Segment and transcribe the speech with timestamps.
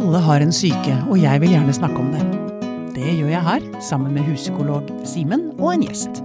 [0.00, 2.22] Alle har en syke, og jeg vil gjerne snakke om det.
[2.94, 6.22] Det gjør jeg her, sammen med huspsykolog Simen og en gjest.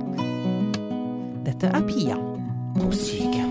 [1.44, 2.15] Dette er Pia
[2.77, 3.43] på syke.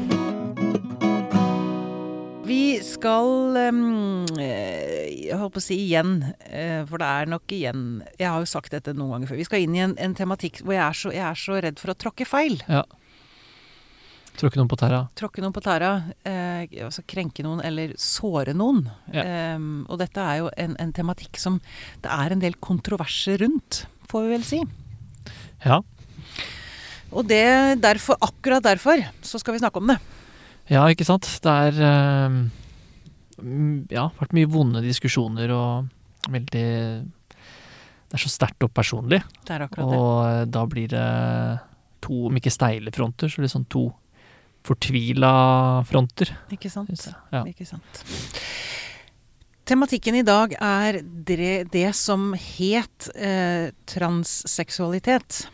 [2.48, 6.16] Vi skal um, Jeg holdt på å si igjen,
[6.48, 7.84] eh, for det er nok igjen
[8.16, 9.42] Jeg har jo sagt dette noen ganger før.
[9.42, 11.84] Vi skal inn i en, en tematikk hvor jeg er, så, jeg er så redd
[11.84, 12.62] for å tråkke feil.
[12.64, 12.86] Ja.
[14.34, 14.98] Tråkke noen på tæra.
[15.14, 15.90] Tråkke noen på tæra,
[16.26, 18.82] eh, altså krenke noen eller såre noen.
[19.14, 19.22] Ja.
[19.22, 21.60] Eh, og dette er jo en, en tematikk som
[22.02, 24.60] det er en del kontroverser rundt, får vi vel si.
[25.64, 25.78] Ja.
[27.14, 29.98] Og det derfor, akkurat derfor, så skal vi snakke om det.
[30.72, 31.28] ja, ikke sant.
[31.44, 32.38] Det er eh,
[33.94, 35.88] Ja, vært mye vonde diskusjoner og
[36.30, 36.66] veldig
[37.04, 39.22] Det er så sterkt og personlig.
[39.46, 39.98] Det er akkurat det.
[39.98, 41.06] Og eh, da blir det
[42.04, 43.88] to, om ikke steile fronter, så liksom to
[44.64, 46.32] fortvila fronter.
[46.54, 47.06] Ikke sant?
[47.32, 47.44] Ja.
[47.44, 48.04] Ikke sant.
[49.64, 55.46] Tematikken i dag er det, det som het eh, transseksualitet,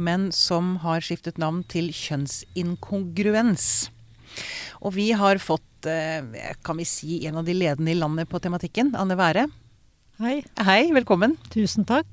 [0.00, 3.66] men som har skiftet navn til kjønnsinkongruens.
[4.80, 8.40] Og vi har fått, eh, kan vi si, en av de ledende i landet på
[8.40, 9.46] tematikken, Anne Være.
[10.24, 11.36] Hei, Hei, velkommen.
[11.52, 12.08] tusen takk.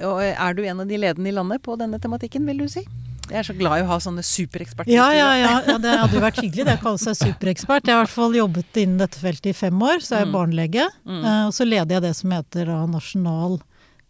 [0.00, 2.68] Og eh, er du en av de ledende i landet på denne tematikken, vil du
[2.68, 2.84] si?
[3.30, 4.92] Jeg er så glad i å ha sånne supereksperter.
[4.92, 7.86] Ja, ja, ja, ja, det hadde jo vært hyggelig det å kalle seg superekspert.
[7.86, 10.28] Jeg har i hvert fall jobbet innen dette feltet i fem år, så er jeg
[10.28, 10.34] Mm.
[10.36, 10.88] barnelege.
[11.06, 11.24] Mm.
[11.24, 13.60] Eh, Og så leder jeg det som heter da Nasjonal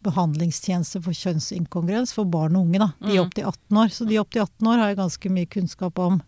[0.05, 2.79] behandlingstjeneste for kjønnsinkongruens for barn og unge.
[2.79, 3.25] da, De Mm.
[3.27, 3.89] opp til 18 år.
[3.91, 6.23] Så de opptil 18 år har jeg ganske mye kunnskap om.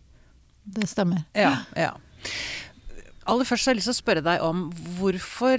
[0.67, 1.25] Det stemmer.
[1.35, 1.93] Ja, ja.
[3.27, 4.71] Aller først så har jeg lyst til å spørre deg om
[5.01, 5.59] hvorfor,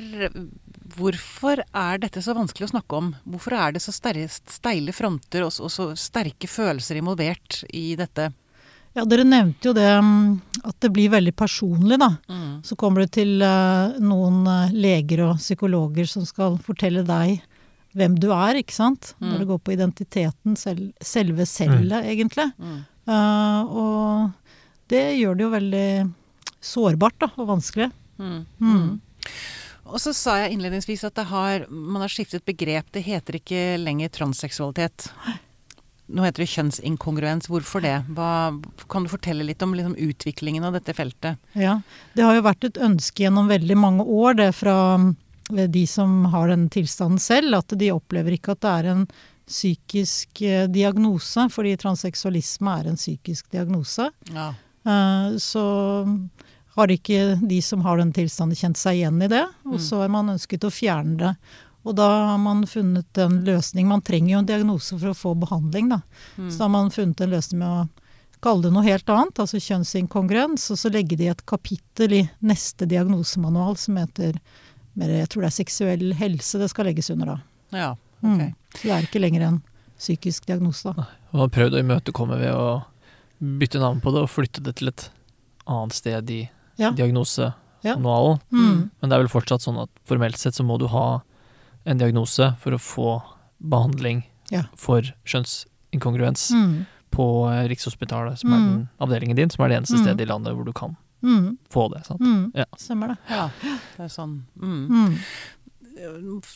[0.97, 3.11] hvorfor er dette så vanskelig å snakke om?
[3.29, 8.31] Hvorfor er det så steile fronter og, så- og så sterke følelser involvert i dette?
[8.97, 12.07] Ja, Dere nevnte jo det mm, at det blir veldig personlig, da.
[12.33, 12.63] Mm.
[12.65, 17.35] Så kommer du til eh, noen eh, leger og psykologer som skal fortelle deg
[17.97, 19.11] hvem du er, ikke sant?
[19.21, 19.27] Mm.
[19.29, 22.49] Når det går på identiteten, selv, selve cellet, egentlig.
[22.57, 22.79] Mm.
[23.05, 24.31] Eh, og
[24.89, 25.87] det gjør det jo veldig
[26.73, 27.91] sårbart da, og vanskelig.
[28.17, 28.99] Mm.
[29.87, 32.89] Og så sa jeg innledningsvis at det har, man har skiftet begrep.
[32.91, 35.09] Det heter ikke lenger transseksualitet.
[36.07, 37.49] Nå heter det kjønnsinkongruens.
[37.51, 37.95] Hvorfor det?
[38.15, 38.55] Hva,
[38.91, 41.39] kan du fortelle litt om liksom, utviklingen av dette feltet?
[41.57, 41.79] Ja,
[42.15, 44.77] det har jo vært et ønske gjennom veldig mange år det fra
[45.47, 49.03] de som har den tilstanden selv, at de opplever ikke at det er en
[49.47, 54.09] psykisk eh, diagnose, fordi transseksualisme er en psykisk diagnose.
[54.35, 54.49] Ja.
[54.83, 55.63] Eh, Så
[56.77, 59.83] har ikke de som har den tilstanden kjent seg igjen i det, og Mm.
[59.89, 61.35] så har man ønsket å fjerne det.
[61.87, 63.87] Og da har man funnet en løsning.
[63.87, 66.01] Man trenger jo en diagnose for å få behandling, da.
[66.37, 66.49] Mm.
[66.51, 67.89] Så da har man funnet en løsning med å
[68.43, 72.29] kalle det noe helt annet, altså kjønnsinkongruens, og så legge det i et kapittel i
[72.41, 74.37] neste diagnosemanual som heter
[74.97, 77.37] mer, jeg tror det er seksuell helse det skal legges under da.
[77.73, 77.95] ja.
[78.23, 78.33] Mm.
[78.41, 78.53] Ok.
[78.73, 79.57] Så det er ikke lenger en
[79.97, 81.05] psykisk diagnose da.
[81.33, 82.83] Og har prøvd å imøtekomme ved å
[83.39, 85.09] bytte navn på det og flytte det til et
[85.67, 86.91] annet sted i Ja.
[86.91, 88.39] diagnosemanualen.
[88.51, 88.89] Mm.
[89.01, 91.21] Men det er vel fortsatt sånn at formelt sett så må du ha
[91.85, 93.21] en diagnose for å få
[93.63, 94.63] behandling Ja.
[94.75, 96.85] for kjønnsinkongruens Mm.
[97.11, 98.69] på eh, Rikshospitalet, som er Mm.
[98.69, 100.03] den avdelingen din, som er det eneste Mm.
[100.05, 101.57] stedet i landet hvor du kan Mm.
[101.69, 102.05] få det.
[102.05, 102.19] sant?
[102.21, 102.51] Mm.
[102.53, 102.65] Ja.
[102.77, 103.17] Stemmer det.
[103.29, 104.43] Ja, det er sånn.
[104.59, 104.87] Mm.
[104.89, 105.17] Mm.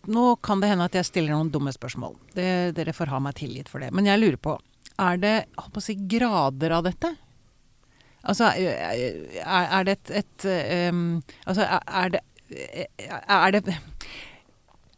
[0.08, 2.16] Nå kan det hende at jeg stiller noen dumme spørsmål.
[2.36, 3.92] Det, dere får ha meg tilgitt for det.
[3.92, 4.60] Men jeg lurer på,
[5.00, 7.16] er det holdt på å si, grader av dette?
[8.24, 10.46] Altså, er, det et, et
[10.94, 12.22] um, Altså, er, det
[13.32, 13.64] er det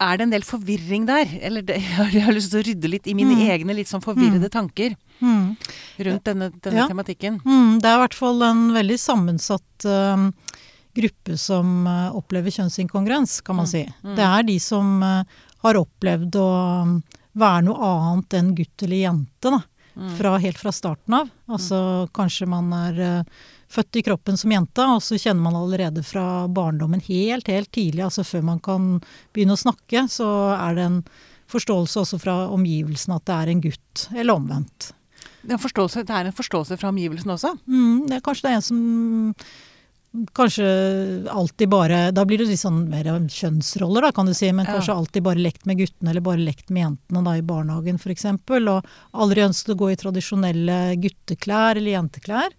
[0.03, 1.29] er det en del forvirring der?
[1.47, 1.78] Eller det,
[2.12, 3.44] jeg har lyst til å rydde litt i mine Mm.
[3.53, 5.56] egne litt sånn forvirrede tanker Mm.
[6.03, 6.88] rundt denne, denne Ja.
[6.89, 7.38] tematikken.
[7.45, 7.79] Mm.
[7.79, 10.25] Det er i hvert fall en veldig sammensatt uh,
[10.97, 13.69] gruppe som uh, opplever kjønnsinkongruens, kan man Mm.
[13.72, 13.85] si.
[14.03, 14.16] Mm.
[14.17, 15.23] Det er de som uh,
[15.63, 16.50] har opplevd å
[16.89, 16.97] mm,
[17.39, 19.62] være noe annet enn gutt eller jente, da.
[19.93, 20.13] Mm.
[20.17, 21.27] Fra, helt fra starten av.
[21.53, 23.43] Altså kanskje man er uh,
[23.73, 28.03] født i kroppen som jente, og så kjenner man allerede fra barndommen helt, helt tidlig,
[28.06, 28.95] altså før man kan
[29.33, 31.00] begynne å snakke, så er det en
[31.53, 34.94] forståelse også fra omgivelsene at det er en gutt, eller omvendt.
[35.44, 37.53] Det, er det er en forståelse fra omgivelsen også?
[37.68, 38.83] Mm, det er kanskje det er en som
[40.38, 44.51] kanskje alltid bare Da blir det litt sånn mer kjønnsroller, da, kan du si.
[44.51, 44.74] Men Ja.
[44.77, 48.25] kanskje alltid bare lekt med guttene, eller bare lekt med jentene da i barnehagen f.eks.
[48.25, 52.51] Og aldri ønsket å gå i tradisjonelle gutteklær eller jenteklær.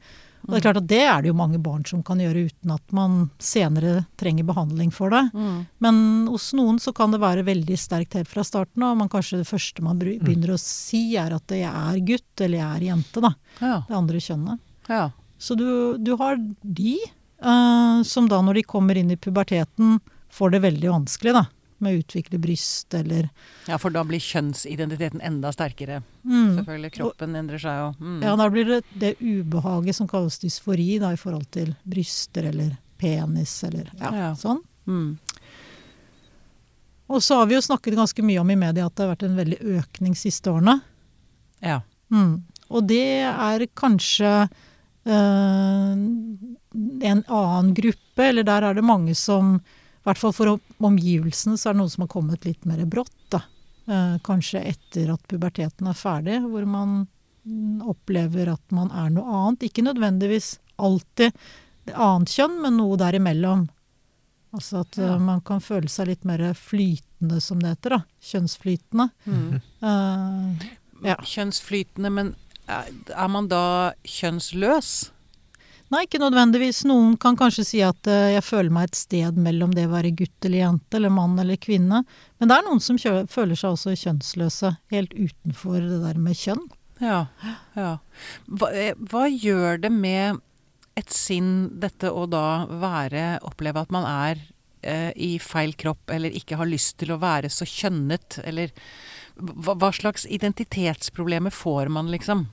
[0.44, 2.70] Og det er klart at det er det jo mange barn som kan gjøre uten
[2.74, 5.22] at man senere trenger behandling for det.
[5.32, 5.66] Mm.
[5.80, 8.94] Men hos noen så kan det være veldig sterkt helt fra starten av.
[8.98, 12.76] Man kanskje det første man begynner å si er at jeg er gutt, eller jeg
[12.76, 13.32] er jente, da.
[13.62, 13.78] Ja.
[13.88, 14.60] Det andre kjønnet.
[14.88, 15.10] ja.
[15.44, 16.98] Så du, du har de,
[18.04, 19.98] som da når de kommer inn i puberteten
[20.34, 21.44] får det veldig vanskelig, da.
[21.84, 23.26] Med å utvikle bryst eller
[23.68, 26.02] Ja, for da blir kjønnsidentiteten enda sterkere.
[26.24, 26.56] mm.
[26.60, 26.92] Selvfølgelig.
[26.94, 27.88] Kroppen endrer seg jo.
[28.00, 28.22] Mm.
[28.24, 32.76] Ja, da blir det det ubehaget som kalles dysfori, da, i forhold til bryster eller
[32.98, 34.30] penis eller ja, Ja.
[34.38, 34.62] sånn.
[34.86, 35.18] Mm.
[37.12, 39.26] Og så har vi jo snakket ganske mye om i media at det har vært
[39.28, 40.78] en veldig økning siste årene.
[41.60, 41.82] Ja.
[42.10, 42.44] Mm.
[42.70, 44.48] Og det er kanskje
[45.04, 45.94] eh,
[46.74, 51.56] en annen gruppe, eller der er det mange som I hvert fall for om- omgivelsene
[51.56, 53.12] så er det noen som har kommet litt mer brått.
[53.30, 53.40] da.
[53.88, 57.06] Eh, kanskje etter at puberteten er ferdig, hvor man
[57.84, 59.64] opplever at man er noe annet.
[59.70, 61.32] Ikke nødvendigvis alltid
[61.94, 63.66] annet kjønn, men noe derimellom.
[64.54, 65.18] Altså at eh, Ja.
[65.18, 67.90] man kan føle seg litt mer flytende, som det heter.
[67.90, 68.04] da.
[68.22, 69.10] Kjønnsflytende.
[69.26, 69.60] Mm.
[69.82, 70.66] Uh,
[71.04, 71.16] Ja.
[71.16, 72.34] Kjønnsflytende, men
[72.68, 75.10] er er man da kjønnsløs?
[75.92, 76.82] Nei, ikke nødvendigvis.
[76.88, 80.14] Noen kan kanskje si at eh, jeg føler meg et sted mellom det å være
[80.16, 82.00] gutt eller jente, eller mann eller kvinne.
[82.40, 86.64] Men det er noen som føler seg også kjønnsløse, helt utenfor det der med kjønn.
[87.02, 87.26] Ja.
[87.76, 87.92] ja.
[88.48, 90.40] Hva, eh, hva gjør det med
[90.98, 94.40] et sinn, dette å da være Oppleve at man er
[94.86, 98.72] eh, i feil kropp, eller ikke har lyst til å være så kjønnet, eller
[99.34, 102.46] hva, hva slags identitetsproblemer får man, liksom?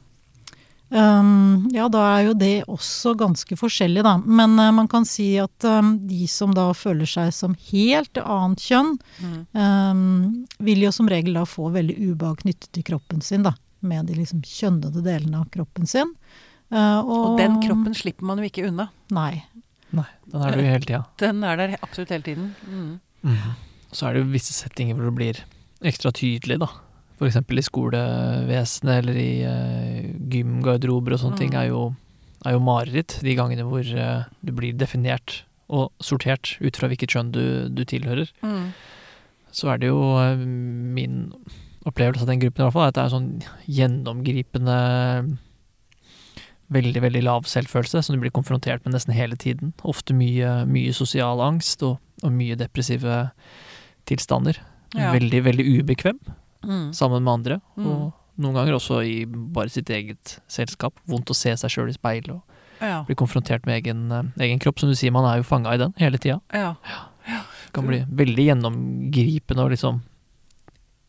[0.91, 4.17] Um, ja, da er jo det også ganske forskjellig, da.
[4.27, 8.59] Men uh, man kan si at um, de som da føler seg som helt annet
[8.65, 9.35] kjønn, Mm.
[9.55, 13.53] um, vil jo som regel da få veldig ubehag knyttet til kroppen sin, da.
[13.81, 16.11] Med de liksom kjønnede delene av kroppen sin.
[16.71, 18.89] Uh, Og den kroppen slipper man jo ikke unna.
[19.15, 19.43] Nei.
[19.95, 21.01] Nei, den er jo hele tida.
[21.19, 22.51] Den er der absolutt hele tiden.
[22.67, 23.39] Mm.
[23.91, 25.41] Så er det jo visse settinger hvor det blir
[25.87, 26.69] ekstra tydelig, da.
[27.21, 27.37] F.eks.
[27.37, 31.59] i skolevesenet eller i uh, gymgarderober og sånne ting Mm.
[31.59, 31.81] er jo,
[32.45, 33.19] er jo mareritt.
[33.21, 37.83] De gangene hvor uh, du blir definert og sortert ut fra hvilket kjønn du, du
[37.85, 38.31] tilhører.
[38.41, 38.71] Mm.
[39.53, 41.29] Så er det jo uh, min
[41.85, 43.31] opplevelse av den gruppen i hvert fall, at det er sånn
[43.69, 45.37] gjennomgripende
[46.71, 49.73] Veldig, veldig lav selvfølelse som du blir konfrontert med nesten hele tiden.
[49.83, 53.25] Ofte mye, mye sosial angst og, og mye depressive
[54.07, 54.55] tilstander.
[54.95, 55.09] Ja.
[55.11, 56.21] Veldig, veldig ubekvem
[56.63, 56.91] Mm.
[56.93, 57.61] sammen med andre.
[57.77, 57.87] Mm.
[57.87, 60.93] Og noen ganger også i bare sitt eget selskap.
[61.09, 62.41] Vondt å se seg sjøl i speilet og
[62.81, 63.03] Ja.
[63.05, 64.79] bli konfrontert med egen, eh, egen kropp.
[64.79, 66.41] Som du sier, man er jo fanga i den hele tida.
[66.53, 66.75] ja.
[67.27, 70.01] Det kan bli veldig gjennomgripende og liksom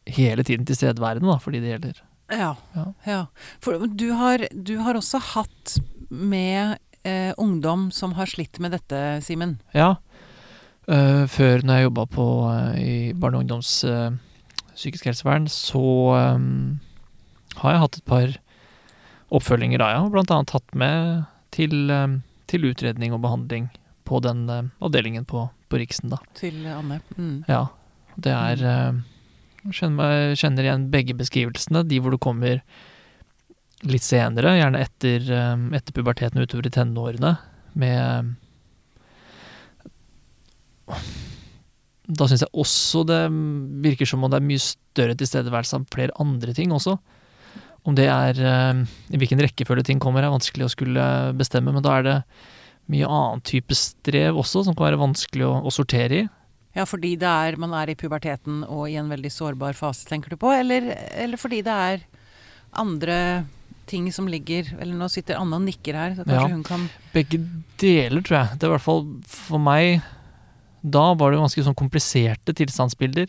[0.06, 2.00] hele tiden tilstedeværende da, for de det gjelder.
[2.30, 2.54] Ja.
[2.76, 2.84] Ja.
[3.06, 3.26] ja.
[3.60, 5.78] For du har, du har også hatt
[6.10, 9.56] med eh, ungdom som har slitt med dette, Simen.
[9.74, 9.96] Ja.
[10.88, 14.10] Uh, før, når jeg jobba på øh, i barne- og ungdoms øh,
[14.82, 15.82] psykisk helsevern, så
[16.36, 16.80] um,
[17.62, 18.34] har jeg hatt et par
[19.32, 20.02] oppfølginger da, ja.
[20.12, 21.24] Blant annet hatt med
[21.54, 22.20] til, um,
[22.50, 23.70] til utredning og behandling
[24.08, 26.20] på den um, avdelingen på, på Riksen, da.
[26.38, 27.00] Til Anne.
[27.16, 27.44] Mm.
[27.48, 27.68] Ja.
[28.20, 29.00] Det er øh,
[29.62, 31.84] jeg kjenner, kjenner igjen begge beskrivelsene.
[31.88, 32.60] De hvor du kommer
[33.88, 37.36] litt senere, gjerne etter, øh, etter puberteten utover i tenårene,
[37.72, 38.34] med
[42.12, 43.20] Da syns jeg også det
[43.84, 46.96] virker som om det er mye større tilstedeværelse av flere andre ting også.
[47.88, 51.06] Om det er øh, I hvilken rekkefølge ting kommer, er vanskelig å skulle
[51.38, 52.16] bestemme, men da er det
[52.92, 56.28] mye annen type strev også, som kan være vanskelig å, å sortere i.
[56.76, 60.32] Ja, fordi det er, man er i puberteten og i en veldig sårbar fase, tenker
[60.32, 60.52] du på?
[60.56, 62.04] Eller, eller fordi det er
[62.80, 63.18] andre
[63.90, 66.54] ting som ligger Eller nå sitter Anna og nikker her, så kanskje Ja.
[66.54, 67.40] hun kan Begge
[67.82, 68.58] deler, tror jeg.
[68.58, 70.00] Det er i hvert fall for meg
[70.82, 73.28] Da var det ganske sånn kompliserte tilstandsbilder.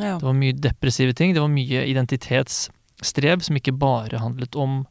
[0.00, 0.14] Ja.
[0.18, 1.34] Det var mye depressive ting.
[1.36, 4.86] Det var mye identitetsstrev som ikke bare handlet om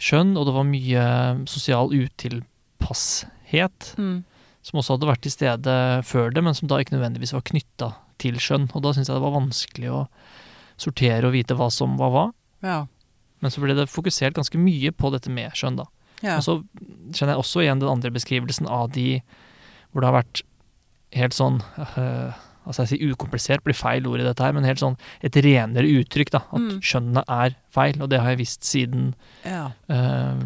[0.00, 1.02] skjønn, og det var mye
[1.46, 4.24] sosial utilpasshet Mm.
[4.62, 7.92] som også hadde vært til stede før det, men som da ikke nødvendigvis var knytta
[8.18, 8.70] til skjønn.
[8.74, 10.06] Og da syns jeg det var vanskelig å
[10.78, 12.32] sortere og vite hva som var hva.
[12.62, 12.86] Ja.
[13.42, 15.84] Men så ble det fokusert ganske mye på dette med skjønn, da.
[16.22, 16.38] ja.
[16.38, 16.64] Og så
[17.12, 19.20] kjenner jeg også igjen den andre beskrivelsen av de
[19.92, 20.42] hvor det har vært
[21.14, 22.32] helt sånn uh,
[22.64, 25.84] Altså jeg sier ukomplisert, blir feil ord i dette her, men helt sånn et renere
[26.00, 26.38] uttrykk, da.
[26.48, 26.78] At Mm.
[26.80, 29.10] skjønnet er feil, og det har jeg visst siden
[29.44, 29.66] ja.
[29.92, 30.40] uh,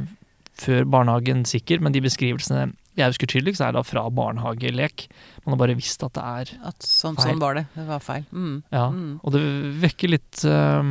[0.58, 5.04] før barnehagen sikkert, men de beskrivelsene jeg husker tydeligst, er da fra barnehagelek.
[5.46, 7.28] Man har bare visst at det er At sånn, Feil.
[7.37, 7.66] sånn var det.
[7.76, 8.25] Det var feil.
[8.34, 8.56] Mm.
[8.75, 8.88] Ja.
[8.90, 9.20] Mm.
[9.22, 9.42] Og det
[9.87, 10.82] vekker litt uh,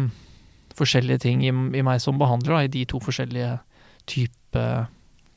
[0.79, 3.59] forskjellige ting i, i meg som behandler, da, i de to forskjellige
[4.07, 4.63] type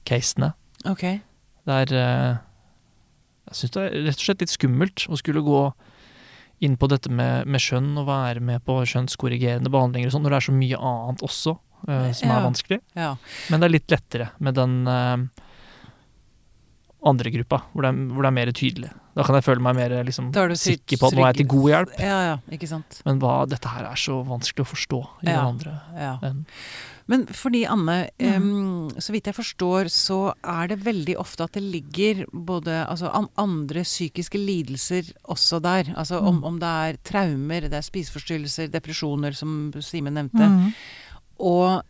[0.07, 0.53] casene.
[0.87, 1.03] Ok.
[1.67, 2.37] Det er eh,
[3.49, 5.63] Jeg syns det er rett og slett litt skummelt å skulle gå
[6.61, 10.35] inn på dette med, med skjønn og være med på skjønnskorrigerende behandlinger og sånn, når
[10.35, 11.55] det er så mye annet også
[11.89, 12.35] uh, som Ja.
[12.37, 12.81] er vanskelig.
[12.95, 13.15] Ja.
[13.49, 15.47] Men det er litt lettere med den uh,
[17.09, 18.91] andre gruppa, hvor det, er, hvor det er mer tydelig.
[19.17, 21.49] Da kan jeg føle meg mer liksom, er sikker på at nå er jeg til
[21.55, 21.95] god hjelp.
[22.05, 23.01] Ja, ja, ikke sant.
[23.09, 25.33] Men hva, dette her er så vanskelig å forstå i Ja.
[25.33, 26.13] den andre Ja.
[27.11, 31.63] Men fordi Anne, em, så vidt jeg forstår, så er det veldig ofte at det
[31.67, 35.91] ligger både altså, an andre psykiske lidelser også der.
[35.99, 36.45] Altså om, Mm.
[36.45, 40.47] om det er traumer, det er spiseforstyrrelser, depresjoner, som Simen nevnte.
[40.47, 40.73] Mm.
[41.41, 41.83] Og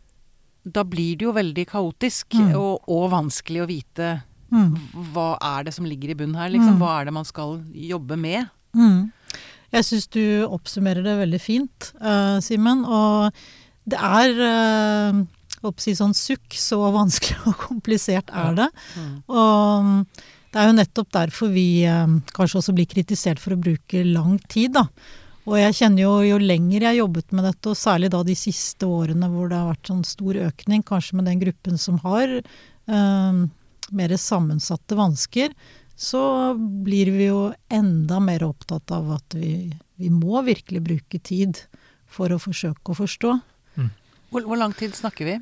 [0.65, 2.55] da blir det jo veldig kaotisk Mm.
[2.57, 4.75] og, og vanskelig å vite Mm.
[5.13, 6.75] hva er det som ligger i bunnen her, liksom.
[6.75, 6.81] Mm.
[6.81, 8.49] Hva er det man skal jobbe med?
[8.75, 9.13] Mm.
[9.73, 12.85] Jeg syns du oppsummerer det veldig fint, uh, Simen.
[12.85, 13.33] Og
[13.91, 18.69] det er øh, si sånn sukk, så vanskelig og komplisert er det.
[18.97, 19.17] Mm.
[19.29, 19.97] Og mm,
[20.51, 24.39] det er jo nettopp derfor vi øh, kanskje også blir kritisert for å bruke lang
[24.51, 24.87] tid, da.
[25.49, 28.37] Og jeg kjenner jo jo lenger jeg har jobbet med dette, og særlig da de
[28.39, 32.35] siste årene hvor det har vært sånn stor økning, kanskje med den gruppen som har
[32.41, 33.41] øh,
[33.91, 35.55] mer sammensatte vansker,
[36.01, 39.71] så blir vi jo enda mer opptatt av at vi,
[40.01, 41.59] vi må virkelig bruke tid
[42.11, 43.35] for å forsøke å forstå.
[44.31, 45.39] Hvor, hvor lang tid snakker vi?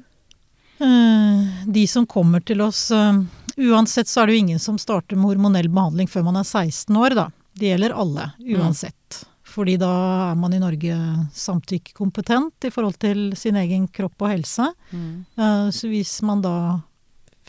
[0.85, 3.19] Eh, De som kommer til oss eh,
[3.59, 6.95] Uansett så er det jo ingen som starter med hormonell behandling før man er 16
[6.95, 7.25] år, da.
[7.59, 9.25] Det gjelder alle, uansett.
[9.49, 9.89] Fordi da
[10.29, 10.95] er man i Norge
[11.35, 14.69] samtykkekompetent i forhold til sin egen kropp og helse.
[14.93, 15.25] Mm.
[15.35, 16.55] Eh, Så hvis man da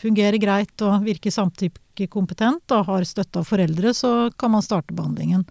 [0.00, 5.44] fungerer greit og virker samtykkekompetent og har støtte av foreldre, så kan man starte behandlingen.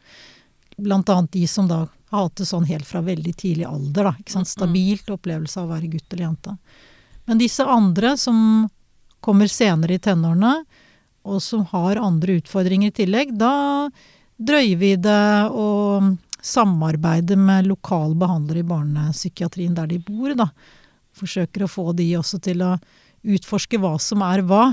[0.75, 4.09] Blant annet de som da har hatt det sånn helt fra veldig tidlig alder.
[4.09, 4.49] Da, ikke sant?
[4.49, 6.55] Stabilt opplevelse av å være gutt eller jente.
[7.29, 8.39] Men disse andre som
[9.21, 10.55] kommer senere i tenårene,
[11.29, 13.89] og som har andre utfordringer i tillegg, da
[14.39, 20.31] drøyer vi det og samarbeider med lokal behandler i barnepsykiatrien der de bor.
[20.39, 20.47] Da.
[21.19, 22.77] Forsøker å få de også til å
[23.27, 24.63] utforske hva som er hva.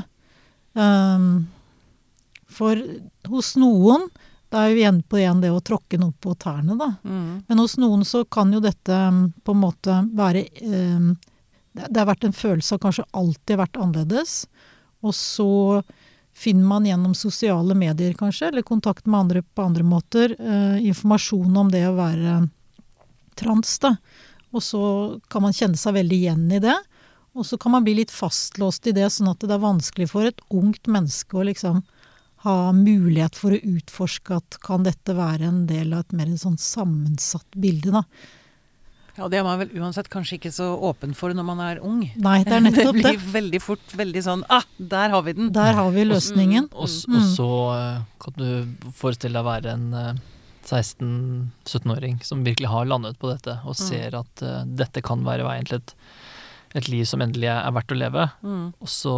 [0.79, 1.49] Um,
[2.47, 2.79] for
[3.27, 4.07] hos noen,
[4.53, 6.93] da er vi igjen på igjen det å tråkke noe på tærne, da.
[7.03, 7.45] Mm.
[7.49, 11.09] Men hos noen så kan jo dette um, på en måte være eh,
[11.77, 14.37] Det det har vært en følelse av kanskje alltid vært annerledes.
[15.05, 15.83] Og så
[16.37, 21.57] finner man gjennom sosiale medier kanskje, eller kontakt med andre på andre måter, eh, informasjon
[21.57, 22.39] om det å være
[23.37, 23.79] trans.
[23.79, 23.97] da.
[24.53, 26.77] Og så kan man kjenne seg veldig igjen i det.
[27.37, 30.25] Og så kan man bli litt fastlåst i det, sånn at det er vanskelig for
[30.25, 31.83] et ungt menneske å liksom
[32.45, 36.59] ha mulighet for å utforske at kan dette være en del av et mer sånn
[36.61, 38.03] sammensatt bilde, da.
[39.17, 42.03] Ja, det er man vel uansett kanskje ikke så åpen for når man er ung.
[42.21, 43.03] Nei, det er nettopp det.
[43.03, 45.49] Det blir veldig fort veldig sånn Ah, der har vi den!
[45.57, 46.69] Der har vi løsningen.
[46.77, 47.17] Og, Mm.
[47.17, 50.25] og så eh, kan du forestille deg å være en eh,
[50.67, 53.83] 16-17-åring som virkelig har landet på dette, og Mm.
[53.89, 55.95] ser at uh, dette kan være veien til et,
[56.75, 58.25] et liv som endelig er verdt å leve.
[58.43, 58.73] Mm.
[58.83, 59.15] Og så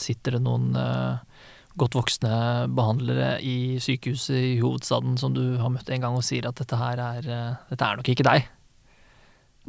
[0.00, 1.18] sitter det noen eh,
[1.78, 2.32] godt voksne
[2.76, 6.76] behandlere i sykehuset i hovedstaden som du har møtt en gang og sier at dette
[6.76, 8.48] her er, eh, dette er nok ikke deg.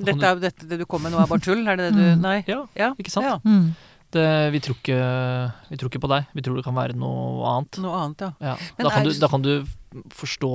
[0.04, 1.68] Dette er dette det du kom med nå er bare tull?
[1.70, 2.22] Er det det du Mm.
[2.22, 2.44] Nei?
[2.48, 3.26] Ja, Ja, ikke sant?
[3.30, 3.38] Ja.
[3.46, 3.76] Mm.
[4.12, 4.98] det, vi, tror ikke,
[5.70, 6.26] vi tror ikke på deg.
[6.34, 7.78] Vi tror det kan være noe annet.
[7.82, 8.32] Noe annet, ja.
[8.42, 8.56] Ja.
[8.78, 9.66] Da, kan du, da kan du
[10.10, 10.52] forstå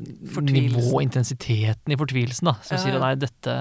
[0.00, 2.54] nivå nivået og intensiteten i fortvilelsen, da.
[2.64, 3.54] Som Ja, sier at nei, dette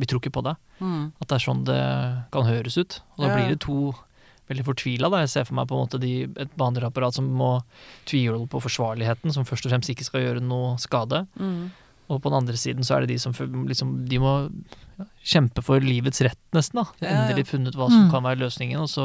[0.00, 0.56] Vi tror ikke på deg.
[0.80, 1.12] Mm.
[1.20, 1.80] At det er sånn det
[2.32, 3.00] kan høres ut.
[3.16, 3.36] Og da Ja.
[3.36, 3.94] blir det to
[4.50, 5.10] veldig fortvila.
[5.24, 7.52] Jeg ser for meg på en måte de, et behandlerapparat som må
[8.10, 11.24] tviholde på forsvarligheten, som først og fremst ikke skal gjøre noe skade.
[11.38, 11.70] Mm.
[12.10, 13.34] Og på den andre siden så er det de som
[13.70, 14.32] liksom, de må
[14.98, 16.82] ja, kjempe for livets rett, nesten.
[16.82, 17.06] da.
[17.06, 18.10] Endelig funnet hva som Mm.
[18.10, 19.04] kan være løsningen, og så,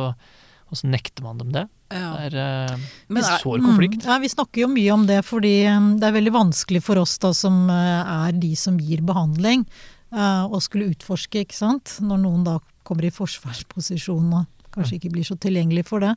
[0.72, 1.68] og så nekter man dem det.
[1.94, 2.16] Ja.
[2.18, 2.80] Det er uh,
[3.14, 4.02] Men en sår konflikt.
[4.02, 4.10] Mm.
[4.10, 7.14] Ja, vi snakker jo mye om det, fordi um, det er veldig vanskelig for oss
[7.22, 9.68] da som uh, er de som gir behandling,
[10.10, 12.00] uh, å skulle utforske, ikke sant.
[12.02, 16.16] Når noen da kommer i forsvarsposisjon og kanskje ikke blir så tilgjengelig for det.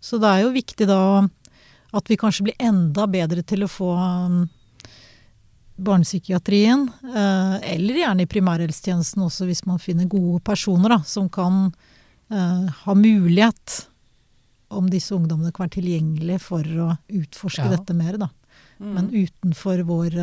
[0.00, 1.00] Så det er jo viktig da
[1.92, 4.48] at vi kanskje blir enda bedre til å få um,
[5.80, 11.70] barnepsykiatrien, uh, eller gjerne i primærhelsetjenesten også, hvis man finner gode personer da, som kan
[12.30, 13.86] uh, ha mulighet
[14.70, 17.72] om disse ungdommene kan være tilgjengelige for å utforske Ja.
[17.72, 18.28] dette mer, da.
[18.78, 18.92] Mm.
[18.94, 20.14] Men utenfor vår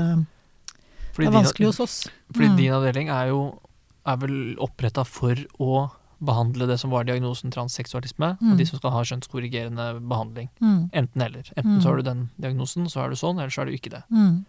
[1.18, 1.96] fordi Det er er din- vanskelig hos oss.
[2.32, 2.58] Fordi Mm.
[2.58, 3.60] din avdeling er jo
[4.06, 8.52] er vel oppretta for å behandle det som var diagnosen transseksualisme, Mm.
[8.52, 10.50] og de som skal ha skjønnskorrigerende behandling.
[10.62, 10.90] Mm.
[10.94, 11.44] Enten eller.
[11.56, 11.82] Enten Mm.
[11.82, 14.04] så har du den diagnosen, så er du sånn, eller så er du ikke det.
[14.12, 14.46] Mm.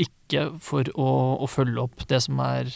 [0.00, 1.08] Ikke for å,
[1.44, 2.70] å følge opp det som er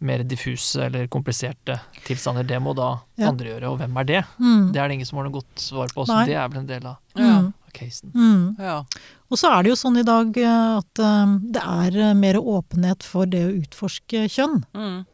[0.00, 2.44] mer diffuse eller kompliserte tilstander.
[2.46, 3.28] Det må da Ja.
[3.30, 4.24] andre gjøre, og hvem er det?
[4.38, 4.72] Mm.
[4.72, 6.26] Det er det ingen som har noe godt svar på, så Nei.
[6.26, 7.40] det er vel en del av Ja.
[7.40, 7.46] Mm.
[7.66, 8.12] av casen.
[8.14, 8.58] Mm.
[8.58, 8.82] ja.
[9.30, 12.34] Og så er det jo sånn i dag eh, at eh, det er eh, mer
[12.34, 14.64] åpenhet for det å utforske kjønn.
[14.74, 15.06] Mm.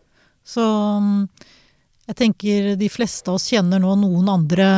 [0.44, 0.60] Så
[1.00, 1.28] mm,
[2.08, 4.68] jeg tenker de fleste av oss kjenner nå noen andre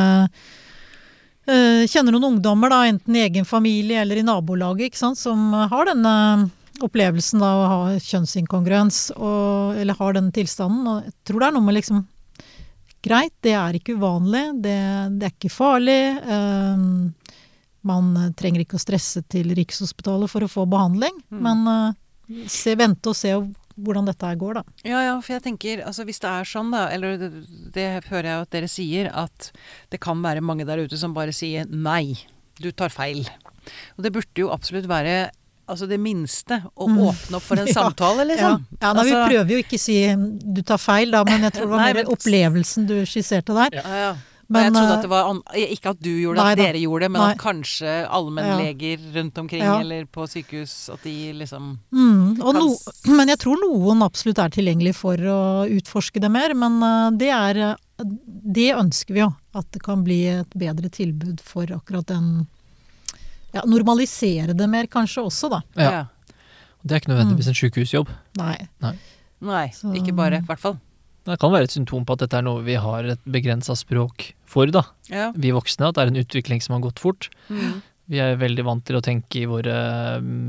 [1.47, 5.51] eh, kjenner noen ungdommer, da, enten i egen familie eller i nabolaget, ikke sant, som
[5.53, 6.13] har denne
[6.83, 10.85] opplevelsen av å ha kjønnsinkongruens, og, eller har denne tilstanden.
[10.91, 12.05] Og jeg tror det er noe med liksom
[13.07, 14.73] Greit, det er ikke uvanlig, det,
[15.21, 16.17] det er ikke farlig.
[16.27, 17.13] Um,
[17.87, 21.39] man trenger ikke å stresse til Rikshospitalet for å få behandling, Mm.
[21.45, 23.31] men uh, se, vente og se
[23.77, 24.63] hvordan dette går, da.
[24.83, 27.31] Ja, ja, for jeg tenker, altså hvis det er sånn da, eller det,
[27.75, 29.51] det hører jeg at dere sier, at
[29.93, 32.15] det kan være mange der ute som bare sier nei,
[32.59, 33.27] du tar feil.
[33.97, 35.29] Og det burde jo absolutt være
[35.67, 36.97] altså det minste å Mm.
[37.09, 38.63] åpne opp for en Ja, samtale, liksom.
[38.79, 39.97] Ja, ja Vi Altså- prøver jo ikke å si
[40.55, 43.75] du tar feil, da, men jeg tror det var mer opplevelsen du skisserte der.
[43.81, 44.15] Ja, ja.
[44.49, 46.59] Men, jeg trodde eh, at det var an Ikke at du gjorde det, nei at
[46.61, 47.31] dere gjorde det, men Nei.
[47.33, 49.73] at kanskje allmennleger rundt omkring Ja.
[49.81, 52.77] eller på sykehus, at de liksom Mm, og Kan no,
[53.19, 56.53] men jeg tror noen absolutt er tilgjengelig for å utforske det mer.
[56.55, 59.31] Men uh, det er Det ønsker vi jo.
[59.57, 62.47] At det kan bli et bedre tilbud for akkurat den
[63.53, 65.61] Ja, normalisere det mer kanskje også, da.
[65.75, 66.05] Ja.
[66.83, 68.09] Det er ikke nødvendigvis en sykehusjobb.
[68.37, 68.67] Nei.
[69.41, 70.77] Nei, Så- ikke bare, i hvert fall.
[71.27, 74.29] Det kan være et symptom på at dette er noe vi har et begrensa språk
[74.47, 74.85] for, da.
[75.11, 75.29] Ja.
[75.35, 75.89] Vi voksne.
[75.91, 77.27] At det er en utvikling som har gått fort.
[77.51, 77.81] Mm.
[78.07, 79.75] Vi er veldig vant til å tenke i våre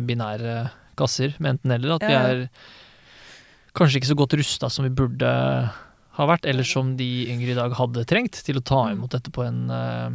[0.06, 1.96] binære kasser med enten-eller.
[1.98, 2.48] At Ja, vi er
[3.74, 5.26] kanskje ikke så godt rusta som vi burde
[6.18, 8.92] ha vært, eller som de yngre i dag hadde trengt til å ta Mm.
[8.96, 10.10] imot dette på en, eh,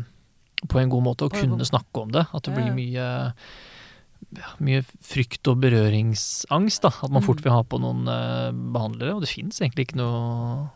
[0.68, 2.26] på en god måte og kunne snakke om det.
[2.34, 3.34] At det blir mye
[4.38, 6.82] ja, mye frykt og berøringsangst.
[6.82, 7.26] da, At man Mm.
[7.28, 9.16] fort vil ha på noen eh, behandlere.
[9.16, 10.70] Og det fins egentlig ikke noe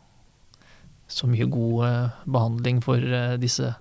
[1.08, 3.76] så mye god eh, behandling for eh, disse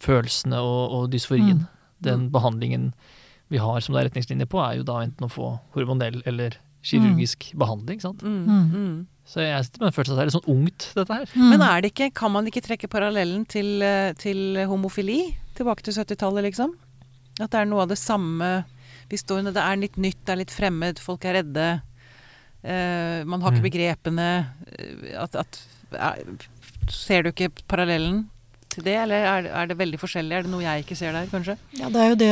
[0.00, 1.64] følelsene og, og dysforien.
[1.64, 1.68] Mm.
[2.00, 2.92] Den behandlingen
[3.50, 6.56] vi har som det er retningslinjer på, er jo da enten å få hormonell eller
[6.86, 8.00] kirurgisk behandling.
[8.00, 8.22] sant?
[8.22, 8.44] Mm.
[8.46, 8.68] Mm.
[8.72, 9.06] Mm.
[9.26, 11.26] Så jeg sitter med en følelse av at det er litt sånn ungt, dette her.
[11.34, 11.48] Mm.
[11.50, 15.36] Men er det ikke, kan man ikke trekke parallellen til, eh, til homofili?
[15.58, 16.72] Tilbake til 70-tallet, liksom?
[17.40, 18.64] At det er noe av det samme
[19.10, 21.68] Vi står Det er litt nytt, det er litt fremmed, folk er redde.
[22.62, 23.70] Uh, man har ikke Mm.
[23.70, 24.28] begrepene.
[24.78, 25.60] eh, at, at
[25.94, 26.36] uh,
[26.90, 28.24] Ser du ikke parallellen
[28.70, 30.32] til det, eller er, er det veldig forskjellig?
[30.36, 31.56] Er det noe jeg ikke ser der, kanskje?
[31.78, 32.30] Ja, det er jo det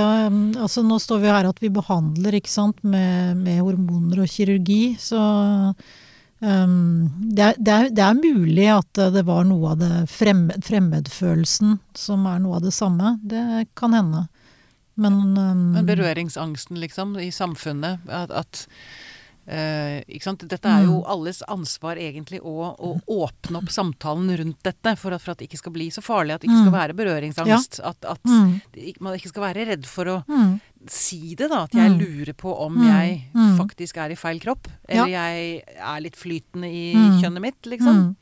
[0.63, 4.97] Altså nå står vi her at vi behandler, ikke sant, med, med hormoner og kirurgi,
[5.03, 5.19] så
[6.41, 10.63] um, det, er, det, er, det er mulig at det var noe av det fremmed,
[10.67, 13.17] fremmedfølelsen som er noe av det samme.
[13.23, 14.27] Det kan hende.
[14.99, 18.01] Men, um, Men berøringsangsten, liksom, i samfunnet.
[18.11, 18.67] At, at
[19.49, 20.43] uh, ikke sant?
[20.51, 21.07] Dette er jo Mm.
[21.15, 24.97] alles ansvar, egentlig, å, å åpne opp samtalen rundt dette.
[24.99, 26.35] For at, for at det ikke skal bli så farlig.
[26.35, 26.81] At det ikke skal Mm.
[26.81, 27.81] være berøringsangst.
[27.85, 30.19] At, at mm, man ikke skal være redd for å
[30.89, 31.63] si det, da.
[31.65, 31.99] At jeg Mm.
[32.03, 32.87] lurer på om Mm.
[32.89, 33.57] jeg Mm.
[33.59, 34.69] faktisk er i feil kropp.
[34.89, 38.17] Eller jeg er litt flytende i kjønnet mitt, liksom.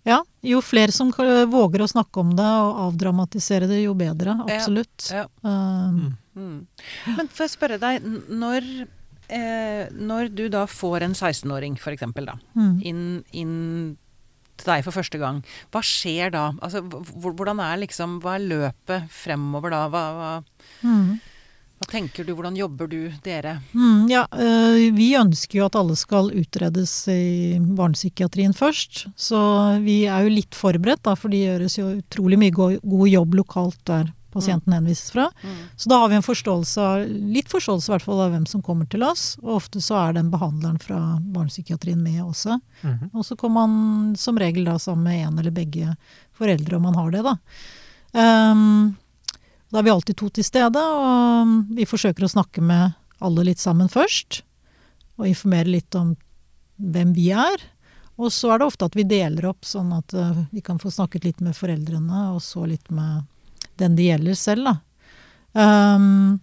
[0.00, 0.08] Mm.
[0.08, 4.38] Ja, jo flere som våger å snakke om det og avdramatisere det, jo bedre.
[4.48, 5.10] Absolutt.
[5.12, 5.26] Ja.
[5.44, 6.66] Um, Mm.
[7.16, 8.66] Men får jeg spørre deg, når,
[9.28, 12.76] eh, når du da får en 16-åring, for eksempel, da, mm.
[12.86, 13.02] inn,
[13.36, 13.56] inn
[14.60, 15.40] til deg for første gang,
[15.72, 16.50] hva skjer da?
[16.60, 19.86] Altså, hvordan er liksom, hva er løpet fremover da?
[19.92, 20.30] Hva, hva,
[20.80, 21.18] Mm.
[21.90, 23.56] Tenker du, hvordan jobber du, dere?
[23.74, 29.04] Mm, ja, øh, vi ønsker jo at alle skal utredes i barnepsykiatrien først.
[29.18, 29.40] Så
[29.84, 33.34] vi er jo litt forberedt, da, for det gjøres jo utrolig mye go- god jobb
[33.42, 35.24] lokalt der pasienten henvises fra.
[35.42, 35.54] Mm.
[35.74, 37.00] Så da har vi en forståelse av,
[37.34, 39.32] litt forståelse i hvert fall av hvem som kommer til oss.
[39.42, 41.00] Og ofte så er den behandleren fra
[41.34, 42.60] barnepsykiatrien med også.
[42.86, 43.10] Mhm.
[43.10, 45.96] Og så kommer man som regel da sammen med en eller begge
[46.38, 47.34] foreldre, om man har det, da.
[48.14, 48.94] Ehm,
[49.70, 53.62] da er vi alltid to til stede, og vi forsøker å snakke med alle litt
[53.62, 54.42] sammen først.
[55.20, 56.14] Og informere litt om
[56.80, 57.62] hvem vi er.
[58.20, 60.92] Og så er det ofte at vi deler opp, sånn at eh, vi kan få
[60.92, 63.24] snakket litt med foreldrene, og så litt med
[63.80, 64.76] den det gjelder selv, da.
[65.50, 66.40] Um,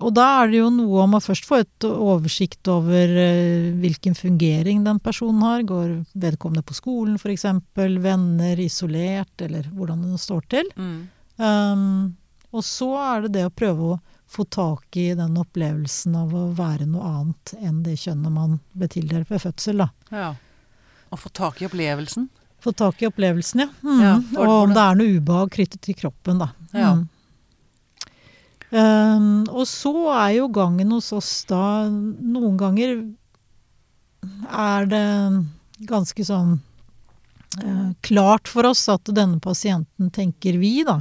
[0.00, 4.16] og da er det jo noe om å først få et oversikt over eh, hvilken
[4.16, 5.64] fungering den personen har.
[5.68, 7.44] Går vedkommende på skolen f.eks.,
[7.76, 10.70] venner, isolert, eller hvordan det står til.
[10.76, 11.02] Mm.
[11.40, 12.16] Um,
[12.52, 14.00] og så er det det å prøve å
[14.30, 18.88] få tak i den opplevelsen av å være noe annet enn det kjønnet man ble
[18.92, 19.80] tildelt ved fødsel.
[19.82, 19.88] da.
[20.14, 20.34] Ja.
[21.10, 22.28] Å få tak i opplevelsen.
[22.60, 23.68] Få tak i opplevelsen, ja.
[23.82, 24.02] Mm.
[24.04, 26.50] Ja, for- og om det er noe ubehag knyttet til kroppen, da.
[26.76, 26.92] Ja.
[26.94, 27.08] Mm.
[28.70, 32.92] Um, og så er jo gangen hos oss da Noen ganger
[34.46, 35.06] er det
[35.90, 36.60] ganske sånn
[37.64, 41.00] uh, klart for oss at denne pasienten, tenker vi, da,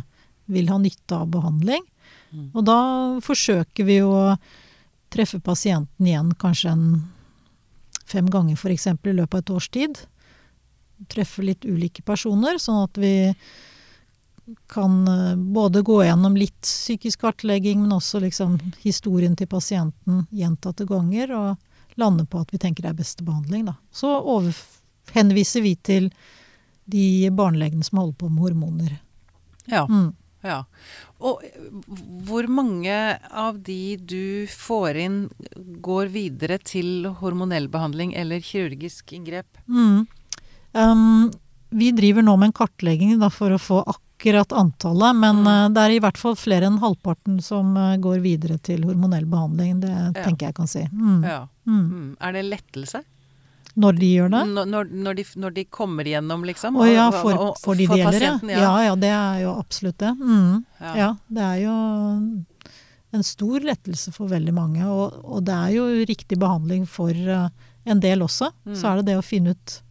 [0.50, 1.86] vil ha nytte av behandling.
[2.34, 2.50] Mm.
[2.54, 2.80] Og da
[3.26, 4.36] forsøker vi å
[5.14, 6.86] treffe pasienten igjen kanskje en
[8.10, 8.88] fem ganger f.eks.
[8.88, 10.00] i løpet av et års tid.
[11.10, 13.14] Treffe litt ulike personer, sånn at vi
[14.68, 20.88] kan eh, både gå gjennom litt psykisk kartlegging, men også liksom historien til pasienten gjentatte
[20.90, 23.68] ganger, og lande på at vi tenker det er beste behandling.
[23.70, 23.76] Da.
[23.94, 24.56] Så over,
[25.14, 26.10] henviser vi til
[26.90, 28.98] de barnelegene som holder på med hormoner.
[29.70, 29.86] Ja.
[29.86, 30.16] Mm.
[30.44, 30.64] Ja.
[31.20, 31.42] Og
[32.28, 35.18] hvor mange av de du får inn,
[35.84, 39.60] går videre til hormonell behandling eller kirurgisk inngrep?
[39.68, 40.06] Mm.
[40.74, 41.32] Um,
[41.70, 45.48] vi driver nå med en kartlegging da, for å få akkurat antallet, men Mm.
[45.48, 49.26] uh, det er i hvert fall flere enn halvparten som uh, går videre til hormonell
[49.26, 49.80] behandling.
[49.82, 50.24] Det Ja.
[50.24, 50.84] tenker jeg kan si.
[50.92, 51.24] Mm.
[51.24, 51.48] Ja.
[51.68, 51.86] Mm.
[51.92, 52.18] Mm.
[52.22, 53.04] Er det lettelse?
[53.78, 54.40] Når de gjør det?
[54.50, 56.76] Når, når, når, de, når de kommer igjennom, liksom?
[56.76, 58.32] Å ja, og- for, og- og- for de det gjelder, ja.
[58.34, 58.84] pasienten, ja.
[58.84, 60.14] Ja, det er jo absolutt det.
[60.20, 60.66] Mm.
[60.82, 60.94] Ja.
[60.98, 61.76] Ja, det er jo
[63.14, 64.84] en stor lettelse for veldig mange.
[64.86, 67.50] Og, og det er jo riktig behandling for uh,
[67.86, 68.52] en del også.
[68.66, 68.76] Mm.
[68.76, 69.82] Så er det det å finne ut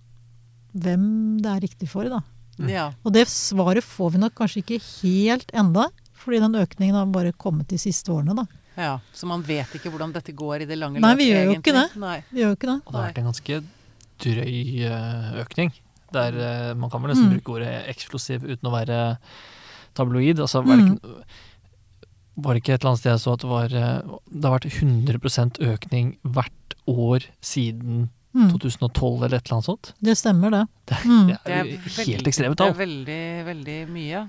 [0.78, 1.08] hvem
[1.42, 2.20] det er riktig for, da.
[2.68, 2.88] Ja.
[3.06, 5.88] Og det svaret får vi nok kanskje ikke helt enda,
[6.18, 8.44] fordi den økningen har bare kommet de siste årene, da.
[8.78, 8.94] Ja.
[9.12, 11.74] Så man vet ikke hvordan dette går i det lange Nei, vi gjør jo ikke
[11.76, 11.84] det.
[11.98, 12.16] Nei.
[12.30, 12.78] Vi gjør jo ikke det.
[12.86, 13.60] Og det har vært en ganske
[14.24, 14.56] drøy
[14.88, 15.72] eh, økning.
[16.14, 17.36] Der eh, man kan vel nesten Mm.
[17.36, 19.00] bruke ordet eksplosiv uten å være
[19.98, 20.38] tabloid.
[20.40, 20.94] Altså, var, det Mm.
[20.96, 21.24] ikke,
[22.38, 24.58] var det ikke et eller annet sted jeg så at det var eh, Det har
[24.58, 28.50] vært 100% økning hvert år siden Mm.
[28.52, 29.92] 2012 eller et eller annet sånt?
[30.04, 30.66] Det stemmer, det.
[30.86, 31.26] Det, Mm.
[31.26, 31.64] det er
[32.04, 34.20] helt ekstreme Det er veldig, veldig mye.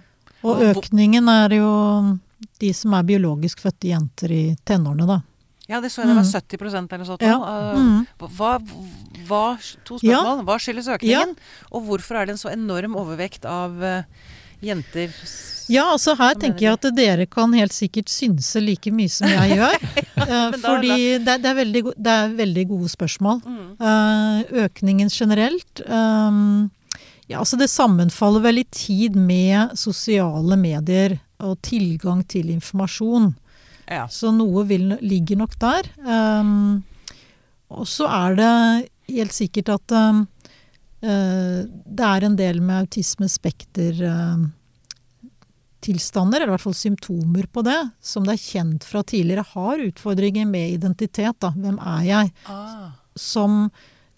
[0.42, 2.20] Og økningen er jo
[2.60, 5.20] de som er biologisk fødte jenter i tenårene, da.
[5.70, 6.34] Ja, det så jeg det var Mm.
[6.34, 7.22] 70% eller sånt.
[7.22, 7.38] Ja.
[7.38, 8.08] Eh, Mm.
[8.18, 8.58] Hva,
[9.28, 10.18] hva, to Ja.
[10.24, 10.46] spørsmål.
[10.46, 11.36] Hva skyldes økningen?
[11.72, 14.04] Og hvorfor er det en så enorm overvekt av eh,
[14.64, 15.14] jenter?
[15.70, 19.60] Ja, altså her tenker jeg at dere kan helt sikkert synse like mye som jeg
[19.60, 19.78] gjør.
[20.18, 23.44] ja, da- fordi det, det, er veldig, det er veldig gode spørsmål.
[23.46, 23.76] Mm.
[23.80, 25.84] Eh, økningen generelt
[27.30, 33.32] Ja, altså det sammenfaller vel i tid med sosiale medier og tilgang til informasjon.
[33.90, 34.06] Ja.
[34.12, 35.90] Så noe vil, ligger nok der.
[36.06, 36.84] Um,
[37.74, 38.54] og så er det
[39.10, 40.24] helt sikkert at um,
[41.06, 44.04] uh, det er en del med autisme-spekter
[45.80, 49.84] tilstander, eller i hvert fall symptomer på det, som det er kjent fra tidligere har
[49.84, 51.38] utfordringer med identitet.
[51.40, 51.54] Da.
[51.56, 52.32] Hvem er jeg?
[52.52, 52.90] Ah.
[53.16, 53.70] Som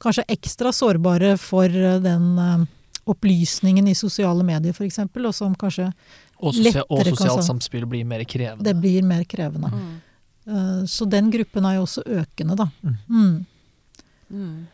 [0.02, 2.64] kanskje er ekstra sårbare for eh, den uh,
[3.12, 5.92] opplysningen i sosiale medier f.eks., og som kanskje
[6.42, 8.64] Og, sosial, og sosialt sa- samspill blir mer krevende.
[8.66, 9.70] det blir mer krevende.
[9.72, 10.02] Mm.
[10.48, 12.66] Uh, Så den gruppen er jo også økende, da.
[12.84, 12.96] Mm.
[13.10, 13.46] Mm.
[14.32, 14.68] Mm.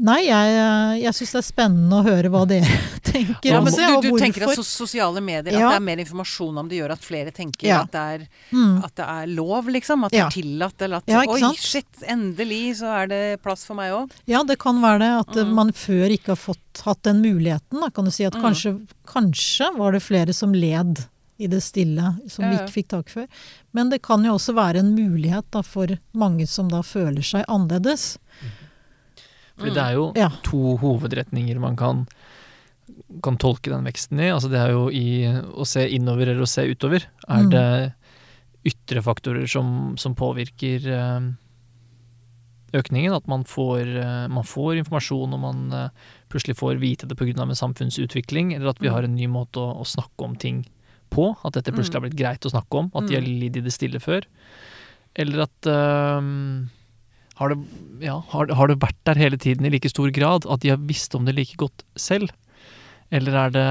[0.00, 2.68] Nei, jeg, jeg syns det er spennende å høre hva dere
[3.12, 6.02] tenker Ja, om men det, du, du tenker at sosiale medier, at det er mer
[6.04, 7.80] informasjon om det, gjør at flere tenker Ja.
[7.82, 8.84] at, det er, Mm.
[8.84, 10.04] at det er lov, liksom?
[10.06, 10.26] At det Ja.
[10.26, 10.82] er tillatt?
[10.82, 11.58] Eller at Ja, Oi, sant?
[11.58, 14.10] shit, endelig så er det plass for meg òg.
[14.26, 15.54] Ja, det kan være det at Mm.
[15.54, 17.80] man før ikke har fått hatt den muligheten.
[17.80, 18.42] Da kan du si at Mm.
[18.42, 21.06] kanskje, kanskje var det flere som led
[21.38, 23.26] i det stille, som vi ikke fikk tak før.
[23.72, 27.44] Men det kan jo også være en mulighet da, for mange som da føler seg
[27.48, 28.18] annerledes.
[29.58, 30.28] Fordi det er jo Ja.
[30.42, 32.06] to hovedretninger man kan,
[33.22, 34.28] kan tolke den veksten i.
[34.30, 35.26] Altså det er jo i
[35.58, 37.06] å se innover eller å se utover.
[37.28, 37.50] Er Mm.
[37.50, 37.94] det
[38.70, 41.30] ytre faktorer som, som påvirker eh,
[42.72, 43.14] økningen?
[43.16, 45.88] At man får, eh, man får informasjon og man eh,
[46.30, 47.42] plutselig får vite det pga.
[47.42, 48.94] en samfunnsutvikling, eller at vi Mm.
[48.94, 50.66] har en ny måte å, å snakke om ting
[51.10, 51.36] på.
[51.44, 52.90] At dette plutselig har blitt greit å snakke om.
[52.94, 53.40] At de har Mm.
[53.40, 54.22] lidd i det stille før.
[55.16, 56.68] Eller at eh,
[57.40, 57.58] har det,
[58.00, 60.46] ja, har, har det vært der hele tiden i like stor grad?
[60.46, 62.30] At de har visst om det like godt selv?
[63.10, 63.66] Eller er det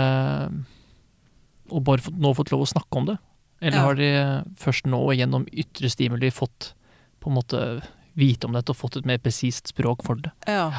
[1.71, 3.17] Og bare fått, nå fått lov å snakke om det?
[3.61, 3.83] Eller Ja.
[3.83, 4.09] har de
[4.57, 6.73] først nå gjennom ytre stimuli fått
[7.21, 7.83] på en måte
[8.17, 10.31] vite om dette og fått et mer presist språk for det?
[10.47, 10.71] Ja.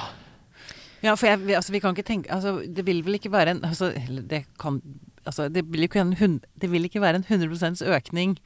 [1.02, 3.62] Ja, for jeg, altså, vi kan ikke tenke altså, Det vil vel ikke være en
[3.64, 3.92] altså,
[4.28, 4.82] det kan
[5.52, 8.38] det, vil en, det vil ikke være en 100 økning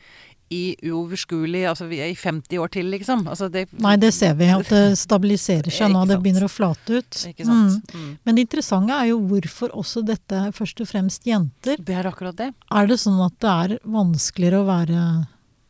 [0.52, 3.24] i uoverskuelig Altså vi er i 50 år til, liksom.
[3.30, 6.04] Altså, det, Nei, det ser vi, at det stabiliserer seg nå.
[6.10, 7.20] Det begynner å flate ut.
[7.40, 7.80] Mm.
[7.94, 8.10] Mm.
[8.24, 11.80] Men det interessante er jo hvorfor også dette er først og fremst jenter.
[11.80, 12.50] Det er akkurat det.
[12.70, 15.04] Er det sånn at det er vanskeligere å være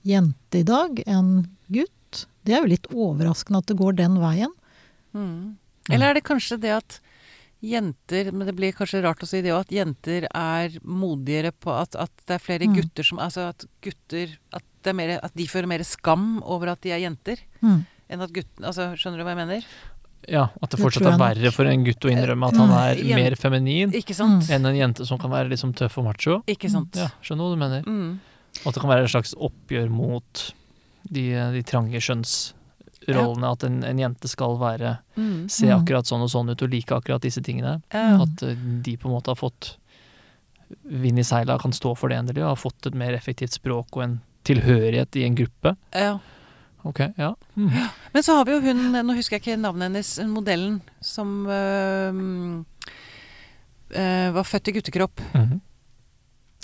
[0.04, 1.32] jente i dag enn
[1.72, 2.26] gutt?
[2.44, 4.52] Det er jo litt overraskende at det går den veien.
[5.16, 5.56] Mm.
[5.92, 7.00] Eller er det kanskje det at
[7.64, 11.72] jenter Men det blir kanskje rart å si det òg, at jenter er modigere på
[11.74, 12.74] at, at det er flere Mm.
[12.76, 16.68] gutter som Altså at gutter at, det er mer, at de føler mer skam over
[16.68, 17.86] at de er jenter, Mm.
[18.10, 19.64] enn at gutten Altså, skjønner du hva jeg mener?
[20.26, 22.78] Ja, At det fortsatt er verre for en gutt å innrømme at han Mm.
[22.78, 24.44] er Jen- mer feminin Ikke sant?
[24.44, 24.50] Mm.
[24.54, 26.42] enn en jente som kan være liksom tøff og macho.
[26.48, 26.96] Ikke sant?
[26.96, 27.82] Ja, Skjønner hva du mener.
[27.84, 28.18] Mm.
[28.64, 30.52] Og at det kan være et slags oppgjør mot
[31.10, 32.00] de, de trange
[33.04, 33.52] skjønnsrollene.
[33.52, 35.48] At en, en jente skal være Mm.
[35.48, 35.78] se Mm.
[35.84, 37.82] akkurat sånn og sånn ut og like akkurat disse tingene.
[37.92, 39.76] At eh, de på en måte har fått
[40.84, 43.96] vind i seila kan stå for det endelig, og har fått et mer effektivt språk
[43.96, 45.76] og en tilhørighet i en gruppe.
[45.94, 46.18] Ja.
[46.84, 47.34] Ok, ja.
[47.56, 47.70] Mm.
[48.12, 52.64] Men så har vi jo hun, nå husker jeg ikke navnet hennes, modellen som øh,
[53.96, 55.20] øh, var født i guttekropp.
[55.34, 55.60] Mhm.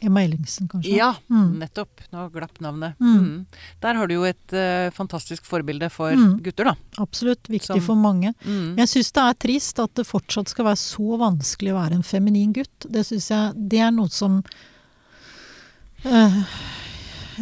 [0.02, 0.96] Emma Ellingsen, kanskje.
[0.96, 1.58] Ja, Mm.
[1.60, 2.00] nettopp.
[2.12, 2.94] Nå glapp navnet.
[2.98, 3.18] Mm.
[3.20, 3.46] Mm.
[3.82, 6.40] Der har du jo et uh, fantastisk forbilde for Mm.
[6.42, 6.74] gutter, da.
[6.98, 7.42] Absolutt.
[7.48, 8.34] Viktig Som- for mange.
[8.46, 8.76] Mm.
[8.78, 12.02] Jeg syns det er trist at det fortsatt skal være så vanskelig å være en
[12.02, 12.86] feminin gutt.
[12.90, 14.42] Det syns jeg Det er noe som
[16.02, 16.44] jeg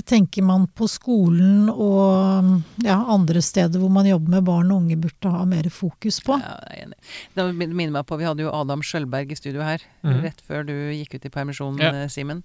[0.06, 4.96] tenker man på skolen og ja, andre steder hvor man jobber med barn og unge,
[5.00, 6.36] burde ha mer fokus på.
[6.38, 6.98] Ja, jeg er enig.
[7.34, 10.18] Det minner meg på, Vi hadde jo Adam Skjølberg i studio her mm.
[10.24, 11.92] rett før du gikk ut i permisjon, Ja.
[12.04, 12.42] eh, Simen.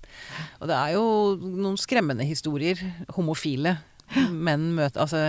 [0.62, 1.04] Og det er jo
[1.42, 2.80] noen skremmende historier.
[3.18, 3.78] Homofile
[4.30, 5.20] menn møter Altså,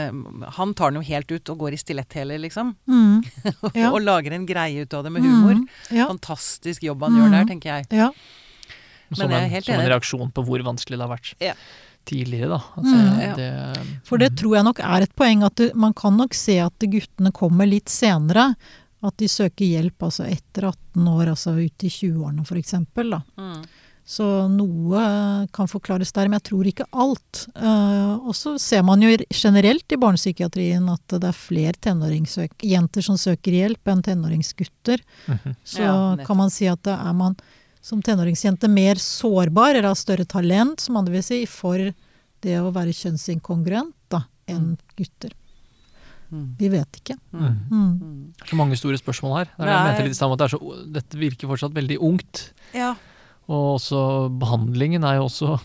[0.58, 2.74] han tar den jo helt ut og går i stiletthæler, liksom.
[2.90, 3.22] Mm,
[3.74, 3.90] Ja.
[3.92, 5.54] og lager en greie ut av det med humor.
[5.54, 7.48] Mm, ja, Fantastisk jobb han gjør der, Mhm.
[7.54, 7.87] tenker jeg.
[7.90, 8.10] ja.
[9.14, 11.52] Som, jeg er en, helt som en reaksjon på hvor vanskelig det har vært Ja.
[12.04, 12.60] Tidligere, da.
[12.76, 13.20] Altså, Mm.
[13.20, 13.34] Ja.
[13.34, 14.36] det, For det Mhm.
[14.36, 17.66] tror jeg nok er et poeng at det, man kan nok se at guttene kommer
[17.66, 18.54] litt senere.
[19.02, 22.72] At de søker hjelp altså etter 18 år, altså ut i 20-årene f.eks.
[23.36, 23.64] Mm.
[24.06, 27.46] Så noe kan forklares der, men jeg tror ikke alt.
[27.56, 33.16] Uh, og så ser man jo generelt i barnepsykiatrien at det er flere tenåringsjenter som
[33.16, 35.00] søker hjelp enn tenåringsgutter.
[35.28, 35.56] Mhm.
[35.64, 37.36] Så Ja, kan man si at det er man
[37.85, 41.77] som tenåringsjente mer sårbar, eller har større talent, som andre vil si, for
[42.44, 45.35] det å være kjønnsinkongruent da, enn gutter.
[46.33, 46.47] Mm.
[46.59, 47.16] Vi vet ikke.
[47.37, 47.42] Mm.
[47.44, 47.90] Mm.
[48.01, 48.23] Mm.
[48.38, 49.51] Det er så mange store spørsmål her.
[49.59, 52.47] Det er jeg mente litt sammen, at det er så, dette virker fortsatt veldig ungt.
[52.75, 52.94] Ja.
[53.53, 54.01] Og også
[54.40, 55.59] behandlingen er jo også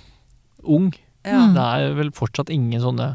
[0.68, 0.92] ung.
[1.24, 1.40] ja.
[1.48, 1.56] Mm.
[1.56, 3.14] Det er vel fortsatt ingen sånne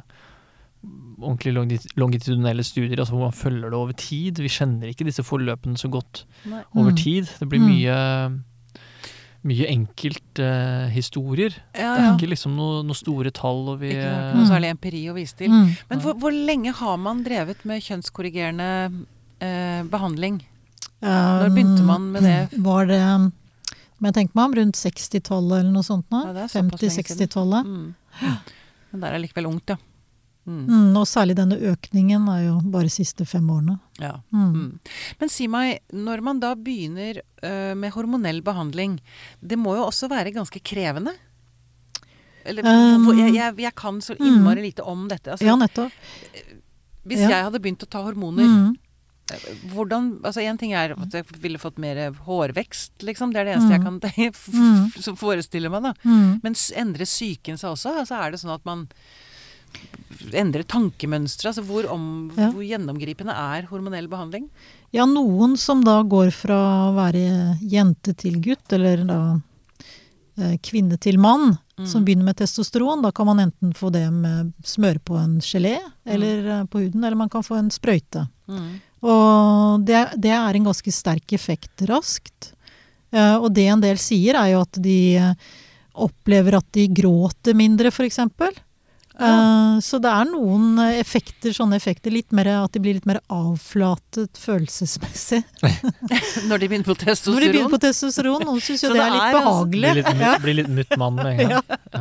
[1.25, 1.55] ordentlig
[1.97, 4.40] longitudinelle studier altså hvor man følger det over tid.
[4.43, 6.62] Vi kjenner ikke disse forløpene så godt Nei.
[6.75, 6.97] over Mm.
[7.01, 7.31] tid.
[7.38, 8.43] Det blir Mm.
[9.44, 10.88] Mye, enkelthistorier.
[10.88, 11.54] enkelthistorier.
[11.76, 13.68] Ja, Det er ikke liksom noen noe store tall.
[13.74, 14.38] Og vi, Ikke noe, Mm.
[14.40, 15.50] noe særlig empiri å vise til.
[15.50, 15.76] Mm.
[15.90, 19.04] Men hvor, hvor lenge har man drevet med kjønnskorrigerende
[19.40, 20.42] eh, behandling?
[21.02, 22.52] Når begynte man med det?
[22.54, 23.33] Um, Var det
[24.00, 26.18] men jeg tenker meg om rundt 60-tallet eller noe sånt nå?
[26.26, 27.28] Ja, det er såpass lenge siden.
[27.28, 27.64] 50-60-tallet.
[27.64, 27.94] Mm.
[28.92, 29.76] Men der er likevel ungt, ja.
[30.46, 30.66] Mm.
[30.68, 33.78] Mm, og særlig denne økningen er jo bare de siste fem årene.
[33.98, 34.18] ja.
[34.30, 34.50] Mm.
[34.54, 34.78] Mm.
[35.20, 38.98] Men si meg, når man da begynner uh, med hormonell behandling,
[39.40, 41.14] det må jo også være ganske krevende?
[42.44, 45.30] Eller, Um, jeg, jeg, jeg kan så innmari lite om dette.
[45.33, 45.92] Altså, Ja, nettopp.
[47.09, 47.28] hvis ja.
[47.30, 48.74] jeg hadde begynt å ta hormoner, Mm.
[49.72, 53.33] hvordan Altså én ting er at jeg ville fått mer hårvekst, liksom.
[53.33, 53.98] Det er det eneste jeg kan
[54.52, 55.16] Mm.
[55.16, 55.94] forestille meg, da.
[56.04, 56.40] Mm.
[56.42, 57.94] Men endrer psyken seg også?
[58.02, 58.88] Altså er det sånn at man
[60.32, 61.50] endrer tankemønstre?
[61.52, 62.50] Altså hvor, om, Ja.
[62.50, 64.48] hvor gjennomgripende er hormonell behandling?
[64.94, 69.18] Ja, noen som da går fra å være jente til gutt, eller da
[70.38, 71.87] eh, kvinne til mann, Mm.
[71.90, 75.80] som begynner med testosteron, da kan man enten få det med smøre på en gelé
[76.06, 76.68] eller mm.
[76.70, 78.28] på huden, eller man kan få en sprøyte.
[78.46, 78.68] Mm.
[79.02, 82.52] Og det, det er en ganske sterk effekt raskt.
[83.10, 85.34] Eh, og det en del sier, er jo at de eh,
[85.94, 88.20] opplever at de gråter mindre, f.eks.
[89.14, 93.07] Uh, så det er noen eh, effekter, sånne effekter, litt mer, at de blir litt
[93.07, 95.42] mer avflatet følelsesmessig.
[96.50, 97.37] Når de begynner på testosteron?
[97.37, 99.92] Når de begynner på testosteron, noen syns jo det det er litt er altså- behagelig.
[99.94, 100.33] Blir litt, Ja.
[100.42, 101.62] blir litt mutt mann med en gang.
[101.94, 102.00] Ja.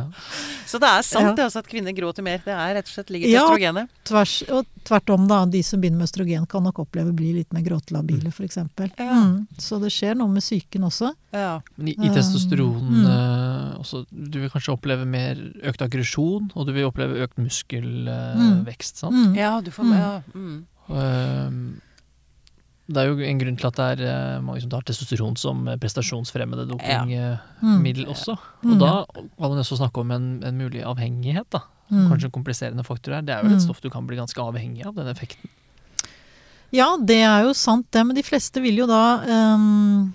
[0.66, 1.34] Så det er sant Ja.
[1.36, 2.40] det, også at kvinner gråter mer.
[2.42, 3.44] Det er rett og slett ligger til Ja.
[3.44, 3.88] østrogenet.
[4.04, 5.44] Tvers, og tvert om, da.
[5.46, 8.56] De som begynner med østrogen, kan nok oppleve å bli litt mer gråtelabile, f.eks.
[8.56, 8.66] Ja.
[8.98, 9.46] Mm.
[9.56, 11.12] Så det skjer noe med psyken også.
[11.30, 11.60] Ja.
[11.76, 13.06] Men i, i testosteron mm.
[13.06, 18.96] eh, også, Du vil kanskje oppleve mer økt aggresjon, og du vil oppleve økt muskelvekst.
[19.02, 19.14] sant?
[19.14, 19.34] Mm.
[19.36, 19.92] ja, du får Mm.
[19.98, 20.22] ja.
[20.34, 20.66] Mm.
[20.90, 21.80] Ehm,
[22.86, 24.02] det er jo en grunn til at det er
[24.36, 28.10] eh, mange som tar testosteron som eh, prestasjonsfremmende dopingmiddel Mm.
[28.12, 28.36] også.
[28.62, 28.72] Mm.
[28.72, 31.62] Og da kan man å snakke om en, en mulig avhengighet, da.
[31.90, 32.08] Mm.
[32.10, 33.22] Kanskje en kompliserende faktor her.
[33.22, 33.64] Det er vel et Mm.
[33.64, 35.48] stoff du kan bli ganske avhengig av, den effekten.
[36.72, 40.12] Ja, det er jo sant det, men de fleste vil jo da ehm,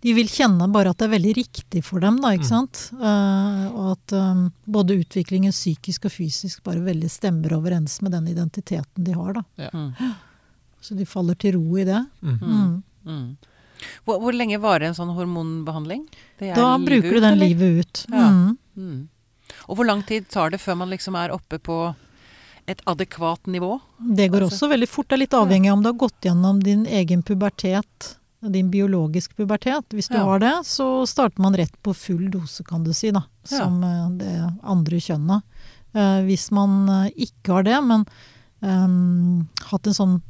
[0.00, 2.48] De vil kjenne bare at det er veldig riktig for dem, da, ikke Mm.
[2.48, 2.90] sant.
[2.96, 8.28] Uh, og at um, både utviklingen psykisk og fysisk bare veldig stemmer overens med den
[8.32, 9.70] identiteten de har, da.
[9.74, 9.92] Mm.
[10.80, 12.00] Så de faller til ro i det.
[12.24, 12.38] Mm.
[12.40, 12.82] Mm.
[13.04, 13.36] Mm.
[14.06, 16.06] Hvor, hvor lenge varer en sånn hormonbehandling?
[16.40, 17.46] Det er Da bruker du den eller?
[17.48, 18.06] livet ut.
[18.08, 18.28] Ja.
[18.30, 18.56] Mm.
[18.76, 19.08] Mm.
[19.68, 21.94] Og hvor lang tid tar det før man liksom er oppe på
[22.68, 23.80] et adekvat nivå?
[24.16, 25.08] Det går Altså- også veldig fort.
[25.08, 29.34] Det er litt avhengig av om du har gått gjennom din egen pubertet, din biologiske
[29.36, 29.84] pubertet.
[29.92, 30.24] Hvis du Ja.
[30.24, 33.22] har det, så starter man rett på full dose, kan du si, da.
[33.44, 34.08] Som ja.
[34.08, 34.32] det
[34.64, 35.42] andre kjønnet.
[35.92, 38.06] Eh, hvis man eh, ikke har det, men
[38.62, 40.22] um, hatt en sånn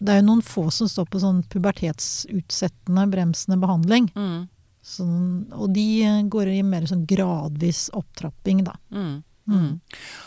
[0.00, 4.08] Det er jo noen få som står på sånn pubertetsutsettende, bremsende behandling.
[4.14, 4.48] Mm.
[4.80, 8.76] Sånn, og de eh, går i mer sånn gradvis opptrapping, da.
[8.94, 9.24] Mm.
[9.48, 9.58] Mm.
[9.58, 9.80] Mm.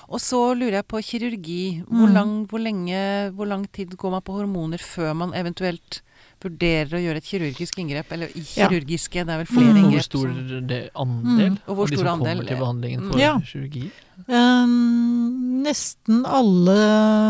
[0.10, 1.64] Og så lurer jeg på kirurgi.
[1.88, 2.14] Hvor, Mm.
[2.14, 6.02] lang, hvor, lenge, hvor lang tid går man på hormoner før man eventuelt
[6.44, 8.12] vurderer å gjøre et kirurgisk inngrep?
[8.12, 8.68] Eller kirurgiske, Ja.
[8.70, 11.58] kirurgiske, det er vel flere Mm.
[11.68, 13.34] Og hvor stor andel hvor av de som andel, kommer til behandlingen for Ja.
[13.40, 13.92] kirurgi?
[14.28, 16.76] Um, nesten alle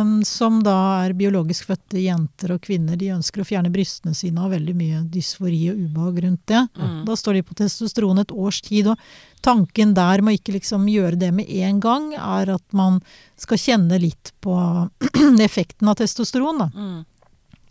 [0.02, 4.38] um, som da er biologisk fødte jenter og kvinner, de ønsker å fjerne brystene sine
[4.42, 6.62] og har veldig mye dysfori og ubehag rundt det.
[6.78, 7.06] Mm.
[7.08, 8.98] Da står de på testosteron et års tid, og
[9.42, 13.00] tanken der med å ikke liksom gjøre det med en gang, er at man
[13.40, 14.58] skal kjenne litt på
[15.48, 16.60] effekten av testosteron.
[16.66, 16.70] da.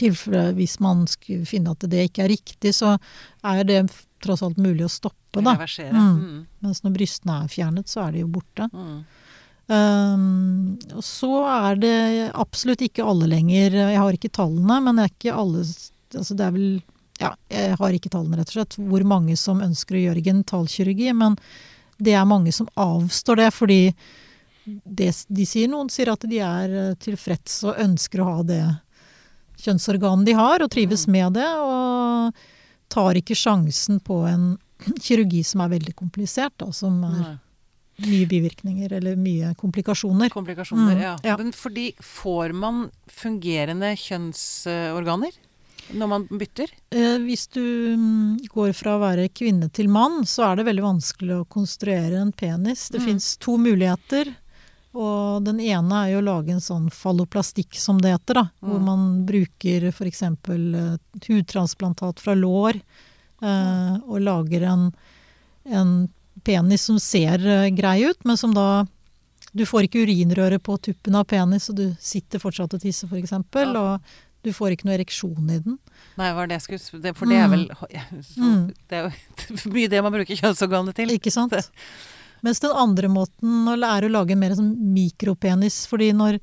[0.00, 2.96] Tilfelle hvis man skulle finne at det ikke er riktig, så
[3.46, 3.82] er det
[4.20, 5.54] tross alt mulig å stoppe, da.
[5.54, 5.94] Reversere.
[5.94, 6.20] Mm.
[6.20, 6.38] Mm.
[6.66, 8.68] Mens når brystene er fjernet, så er de jo borte.
[8.72, 9.00] Mm.
[9.70, 11.96] Um, så er det
[12.34, 16.42] absolutt ikke alle lenger Jeg har ikke tallene, men det er ikke alle altså det
[16.42, 16.72] er vel,
[17.20, 21.12] ja, Jeg har ikke tallene, rett og slett, hvor mange som ønsker å gjøre genitalkirurgi.
[21.14, 21.38] Men
[22.02, 23.80] det er mange som avstår det, fordi
[24.64, 28.62] det de sier, noen sier at de er eh, tilfreds og ønsker å ha det
[29.62, 31.12] kjønnsorganet de har, og trives Mm.
[31.12, 31.46] med det.
[31.46, 32.34] Og
[32.90, 34.58] tar ikke sjansen på en
[35.04, 37.36] kirurgi som er veldig komplisert, da, som er Nei.
[38.00, 40.30] mye bivirkninger eller mye komplikasjoner.
[40.32, 41.16] Komplikasjoner, Mm, ja.
[41.22, 41.36] ja.
[41.36, 45.32] Men fordi får man fungerende kjønnsorganer
[45.92, 46.70] når man bytter?
[46.94, 47.60] Eh, hvis du
[47.98, 52.20] mm, går fra å være kvinne til mann, så er det veldig vanskelig å konstruere
[52.20, 52.88] en penis.
[52.90, 53.06] Det Mm.
[53.06, 54.34] fins to muligheter.
[54.94, 58.34] Og den ene er jo å lage en sånn falloplastikk, som det heter.
[58.34, 58.84] da, Hvor Mm.
[58.84, 60.22] man bruker f.eks.
[60.48, 60.96] Uh,
[61.28, 62.80] hudtransplantat fra lår
[63.42, 64.92] eh, og lager en,
[65.64, 65.92] en
[66.44, 68.86] penis som ser eh, grei ut, men som da
[69.52, 73.32] Du får ikke urinrøre på tuppen av penis, og du sitter fortsatt og tisser, f.eks.
[73.32, 73.72] Ja.
[73.74, 74.00] Og
[74.44, 75.74] du får ikke noe ereksjon i den.
[76.16, 77.50] Nei, hva er det jeg skulle det, For det er Mm.
[77.50, 77.66] vel
[78.22, 78.74] så, Mm.
[78.88, 81.08] Det er jo mye det man bruker kjønnsorganet til.
[81.10, 81.50] Ikke sant?
[82.42, 86.38] Mens den andre måten å lære å lage en mer sånn mikropenis, fordi når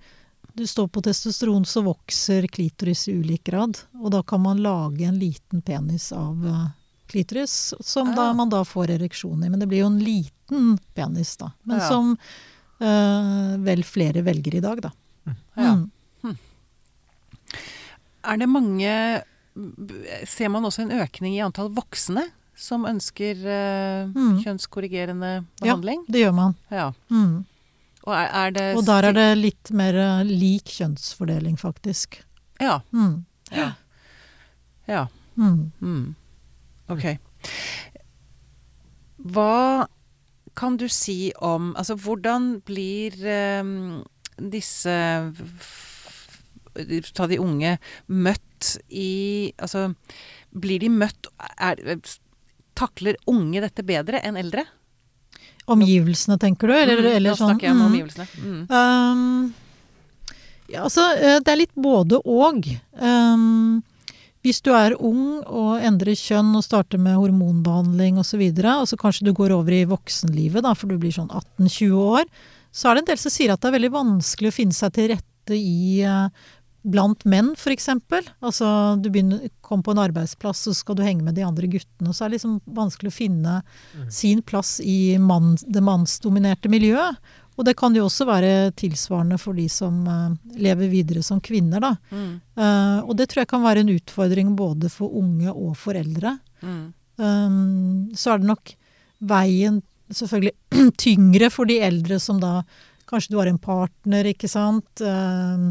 [0.57, 3.77] du står på testosteron, så vokser klitoris i ulik grad.
[4.01, 6.63] Og da kan man lage en liten penis av eh,
[7.11, 8.33] klitoris, som da, Ah.
[8.33, 9.49] man da får ereksjon i.
[9.49, 11.51] Men det blir jo en liten penis, da.
[11.63, 11.87] Men Ja.
[11.89, 12.17] som
[12.81, 14.91] øh, vel flere velger i dag, da.
[15.57, 15.75] Ja.
[16.23, 16.37] Mm.
[18.27, 19.23] Er det mange
[20.27, 24.39] Ser man også en økning i antall voksne som ønsker eh, Mm.
[24.43, 25.75] kjønnskorrigerende Ja.
[25.77, 26.55] Det gjør man.
[26.71, 26.91] Ja.
[27.09, 27.45] Mm.
[28.07, 32.21] Og er, er det Og der er det litt mer eh, lik kjønnsfordeling, faktisk.
[32.59, 32.79] Ja.
[32.91, 33.25] Mm.
[33.51, 33.71] Ja.
[34.87, 35.05] ja.
[35.35, 35.71] Mm.
[35.81, 36.15] Mm.
[36.89, 37.17] Ok.
[39.17, 39.87] Hva
[40.57, 43.63] kan du si om Altså, hvordan blir eh,
[44.51, 44.95] disse
[47.17, 49.91] Ta de unge møtt i Altså,
[50.53, 51.27] blir de møtt
[51.59, 51.81] er,
[52.77, 54.63] Takler unge dette bedre enn eldre?
[55.67, 56.73] Omgivelsene, tenker du?
[56.77, 57.49] Eller, Mm, eller sånn?
[57.51, 57.87] snakker jeg om Mm.
[57.91, 58.27] omgivelsene.
[58.37, 58.61] Mm.
[58.71, 59.53] Um,
[60.69, 62.63] ja, altså, eh, det er litt både og.
[62.99, 63.83] Um,
[64.43, 68.87] hvis du er ung og endrer kjønn og starter med hormonbehandling osv., og, så og
[68.87, 71.27] så kanskje du går over i voksenlivet, da, for du blir sånn
[71.59, 72.25] 18-20 år,
[72.71, 74.93] så er det en del som sier at det er veldig vanskelig å finne seg
[74.93, 76.29] til rette i eh,
[76.87, 77.89] Blant menn, f.eks.
[77.91, 78.67] Altså,
[79.01, 82.11] du begynner, kom på en arbeidsplass, så skal du henge med de andre guttene.
[82.11, 83.57] Og så er det liksom vanskelig å finne
[84.13, 87.19] sin plass i mann, det mannsdominerte miljøet.
[87.57, 91.81] Og det kan jo også være tilsvarende for de som uh, lever videre som kvinner,
[91.81, 91.95] da.
[92.13, 92.33] Mm.
[92.53, 96.35] Uh, og det tror jeg kan være en utfordring både for unge og for eldre.
[96.61, 96.83] Mm.
[97.17, 98.75] Um, så er det nok
[99.25, 99.81] veien
[100.13, 102.61] selvfølgelig tyngre for de eldre som da
[103.07, 104.99] Kanskje du har en partner, ikke sant.
[104.99, 105.69] Um,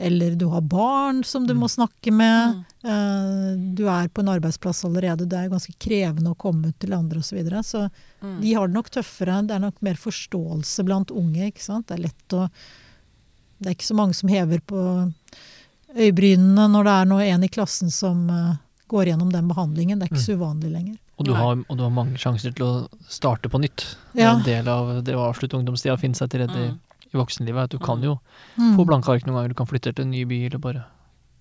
[0.00, 2.56] eller du har barn som du må snakke med.
[2.56, 2.88] Mm.
[2.88, 5.26] Uh, du er på en arbeidsplass allerede.
[5.28, 7.28] Det er ganske krevende å komme ut til andre osv.
[7.30, 7.62] Så, videre.
[7.66, 8.40] så Mm.
[8.42, 9.38] de har det nok tøffere.
[9.48, 11.46] Det er nok mer forståelse blant unge.
[11.52, 11.86] ikke sant?
[11.88, 12.48] Det er lett å
[13.60, 14.80] Det er ikke så mange som hever på
[15.96, 18.54] øyebrynene når det er noe en i klassen som uh,
[18.88, 19.98] går gjennom den behandlingen.
[20.00, 20.96] Det er ikke så uvanlig lenger.
[21.20, 22.72] Og du, har, og du har mange sjanser til å
[23.12, 23.84] starte på nytt.
[24.14, 24.36] Det er Ja.
[24.38, 26.78] en del av det å avslutte ungdomstida og finne seg til rette i, Mm.
[27.12, 27.64] I voksenlivet.
[27.64, 28.18] At du kan jo
[28.58, 28.76] Mm.
[28.76, 29.48] få blanke ark noen ganger.
[29.48, 30.84] Du kan flytte til en ny by, eller bare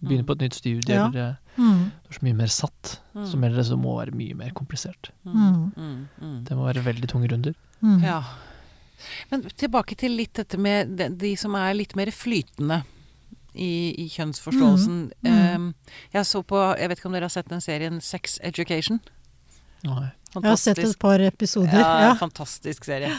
[0.03, 0.27] begynne Mm.
[0.27, 0.95] på et nytt studie.
[0.95, 1.07] Ja.
[1.09, 1.91] Eller, Mm.
[2.03, 2.99] du er så mye mer satt.
[3.15, 3.25] Mm.
[3.27, 5.09] Som eldre så må være mye mer komplisert.
[5.25, 5.73] Mm.
[5.77, 6.07] Mm.
[6.21, 6.43] Mm.
[6.45, 7.53] Det må være veldig tunge runder.
[7.83, 8.01] Mm.
[8.03, 8.23] Ja.
[9.31, 12.83] Men tilbake til litt dette med de, de som er litt mer flytende
[13.55, 15.11] i, i kjønnsforståelsen.
[15.23, 15.31] Mm.
[15.31, 15.55] Mm.
[15.55, 15.75] Um,
[16.13, 18.99] jeg så på Jeg vet ikke om dere har sett den serien Sex Education?
[19.83, 20.11] Nei.
[20.35, 21.73] Jeg har sett et par episoder.
[21.79, 22.13] Ja, Ja.
[22.15, 23.15] fantastisk serie.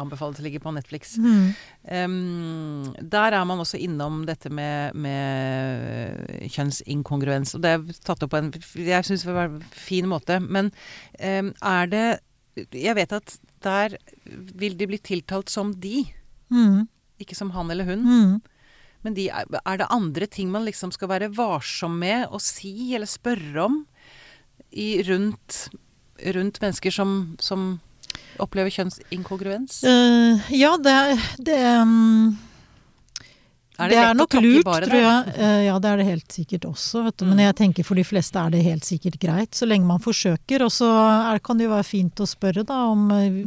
[0.00, 1.16] Anbefales å ligge på Netflix.
[1.20, 1.52] Mm.
[1.88, 7.56] Um, der er man også innom dette med, med kjønnsinkongruens.
[7.56, 10.40] Og det er tatt opp på en jeg synes det var en fin måte.
[10.42, 10.72] Men
[11.18, 12.06] um, er det
[12.76, 13.94] Jeg vet at der
[14.60, 16.04] vil de bli tiltalt som de,
[16.52, 16.82] Mm.
[17.16, 18.02] ikke som han eller hun.
[18.04, 18.40] Mm.
[19.02, 22.94] Men de, er er det andre ting man liksom skal være varsom med å si
[22.94, 23.78] eller spørre om
[24.70, 25.70] i, rundt,
[26.36, 27.80] rundt mennesker som, som
[28.40, 29.82] opplever kjønnsinkongruens?
[29.84, 30.96] Uh, ja, det,
[31.38, 32.38] det um,
[33.78, 35.32] Er det det, er nok lurt, bare, tror jeg.
[35.42, 37.00] Eh, ja, det er det helt sikkert også.
[37.06, 37.24] Vet du.
[37.24, 37.30] Mm.
[37.32, 40.62] Men jeg tenker for de fleste er det helt sikkert greit, så lenge man forsøker.
[40.62, 40.90] Og så
[41.42, 43.40] kan det jo være fint å spørre da om eh,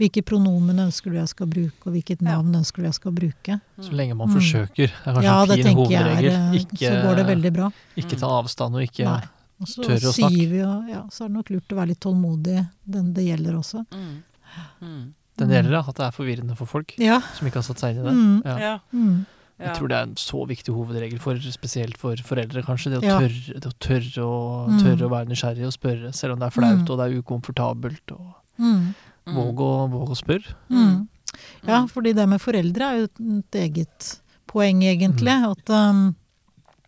[0.00, 2.36] hvilke pronomen ønsker du jeg skal bruke, og hvilket Ja.
[2.38, 3.60] navn ønsker du jeg skal bruke.
[3.82, 4.34] Så lenge man Mm.
[4.38, 4.86] forsøker.
[4.86, 6.60] Det er kanskje Ja, det en fin hovedregel.
[6.62, 7.70] Ikke, Så går det veldig bra.
[7.98, 9.20] ikke ta avstand og ikke Nei.
[9.60, 11.88] Og så Tør å sier vi jo Ja, så er det nok lurt å være
[11.94, 13.86] litt tålmodig, den det gjelder også.
[13.92, 14.10] Mm.
[14.82, 15.14] Mm.
[15.36, 17.20] Den gjelder da, at det er forvirrende for folk Ja.
[17.36, 18.12] som ikke har satt seg inn i det.
[18.16, 18.42] Mm.
[18.44, 18.58] Ja.
[18.58, 18.78] Ja.
[18.92, 19.26] Mm.
[19.58, 22.90] Jeg tror det er en så viktig hovedregel, for, spesielt for foreldre, kanskje.
[22.92, 23.18] Det å Ja.
[23.20, 24.80] tørre, det å, tørre, å, Mm.
[24.82, 26.90] tørre å være nysgjerrig og spørre, selv om det er flaut Mm.
[26.90, 28.12] og det er ukomfortabelt.
[28.12, 28.34] Og
[29.26, 30.54] våg, å, våg å spørre.
[30.70, 31.08] Mm.
[31.66, 33.04] Ja, fordi det med foreldre er jo
[33.38, 35.32] et eget poeng, egentlig.
[35.32, 35.50] Mm.
[35.50, 36.16] At um,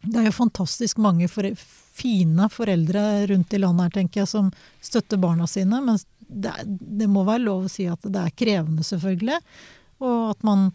[0.04, 1.54] det er jo fantastisk mange fore
[1.98, 4.52] fine foreldre rundt i landet her, tenker jeg, som
[4.84, 5.80] støtter barna sine.
[5.84, 6.64] Men det, er,
[7.02, 9.38] det må være lov å si at det er krevende, selvfølgelig.
[10.04, 10.68] Og at man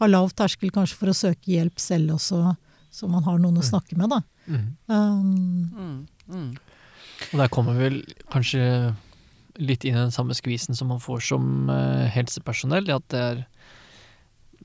[0.00, 2.54] har lav terskel kanskje for å søke hjelp selv også,
[2.90, 3.68] så man har noen å Mm.
[3.70, 4.20] snakke med, da.
[4.48, 4.66] Mm.
[4.88, 6.06] Um, Mm.
[6.30, 6.50] Mm.
[7.32, 7.98] Og der kommer vi vel
[8.32, 8.62] kanskje
[9.60, 12.88] litt inn i den samme skvisen som man får som eh, helsepersonell.
[12.88, 13.42] i At det er,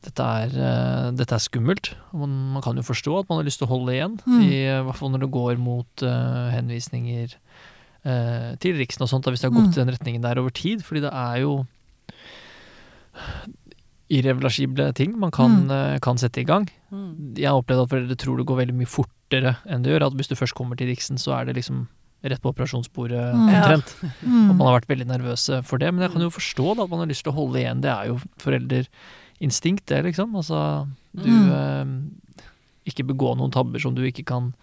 [0.04, 1.94] dette, er, eh, dette er skummelt.
[2.14, 4.18] Man, man kan jo forstå at man har lyst til å holde igjen.
[4.28, 4.42] Mm.
[4.44, 7.34] I hvert fall når det går mot uh, henvisninger
[8.06, 9.26] uh, til Riksen og sånt.
[9.26, 9.74] Da, hvis det har gått Mm.
[9.74, 10.84] i den retningen der over tid.
[10.86, 11.66] Fordi det er jo
[14.12, 16.00] irreversible ting man kan, Mm.
[16.02, 16.68] kan sette i gang.
[16.92, 17.36] Mm.
[17.38, 20.06] Jeg har opplevd at foreldre tror det går veldig mye fortere enn det gjør.
[20.08, 21.88] At hvis du først kommer til Riksen, så er det liksom
[22.24, 23.50] rett på operasjonsbordet Mm.
[23.50, 23.78] Ja.
[24.26, 24.50] mm.
[24.52, 25.92] At man har vært veldig nervøse for det.
[25.94, 27.82] Men jeg kan jo forstå da, at man har lyst til å holde igjen.
[27.82, 28.20] Det er jo
[29.40, 30.36] foreldreinstinkt, det, liksom.
[30.36, 31.52] Altså, du Mm.
[31.52, 32.12] eh,
[32.88, 34.54] Ikke begå noen tabber som du ikke kan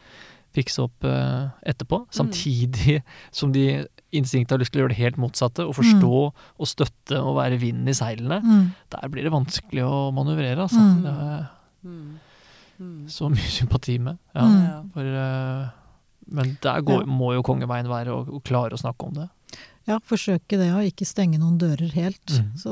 [0.55, 2.07] fikse opp eh, etterpå.
[2.12, 3.03] Samtidig
[3.33, 5.64] som de instinktet har lyst til å gjøre det helt motsatte.
[5.66, 8.39] Å forstå og støtte og være vinden i seilene.
[8.45, 8.70] Mm.
[8.91, 10.79] Der blir det vanskelig å manøvrere, altså.
[10.79, 11.03] Mm.
[11.03, 11.49] Det er
[11.85, 12.18] Mm.
[12.79, 13.09] Mm.
[13.09, 14.18] så mye sympati med.
[14.37, 14.43] Ja.
[14.47, 14.91] Mm.
[14.93, 15.68] For, eh,
[16.31, 17.07] men der går, Ja.
[17.07, 19.29] må jo kongeveien være å, å klare å snakke om det.
[19.89, 22.25] Ja, forsøke det, og ikke stenge noen dører helt.
[22.55, 22.70] Så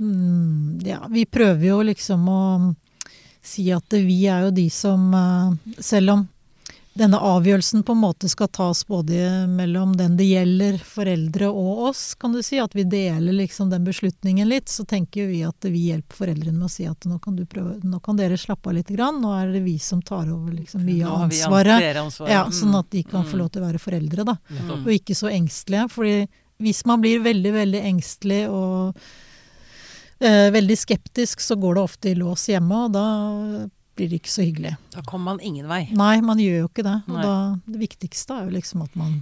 [0.00, 2.42] mm, ja, vi prøver jo liksom å
[3.42, 6.26] si at vi er jo de som eh, Selv om
[7.00, 12.00] denne avgjørelsen på en måte skal tas både mellom den det gjelder, foreldre og oss,
[12.18, 15.84] kan du si, at vi deler liksom den beslutningen litt, så tenker vi at vi
[15.86, 18.76] hjelper foreldrene med å si at nå kan, du prøve, nå kan dere slappe av
[18.80, 21.96] litt, grann, nå er det vi som tar over liksom mye av ansvaret.
[22.02, 22.34] ansvaret.
[22.34, 23.42] Ja, sånn at de kan få Mm.
[23.44, 24.36] lov til å være foreldre, da
[24.74, 25.88] og ikke så engstelige.
[25.94, 26.28] fordi
[26.60, 28.96] hvis man blir veldig, veldig engstelig og
[30.20, 33.04] veldig skeptisk, så går det ofte i lås hjemme, og da
[33.96, 34.74] blir det ikke så hyggelig.
[34.94, 35.88] Da kommer man ingen vei.
[35.96, 36.96] Nei, man gjør jo ikke det.
[37.08, 37.34] Og da,
[37.66, 39.14] det viktigste er jo liksom at man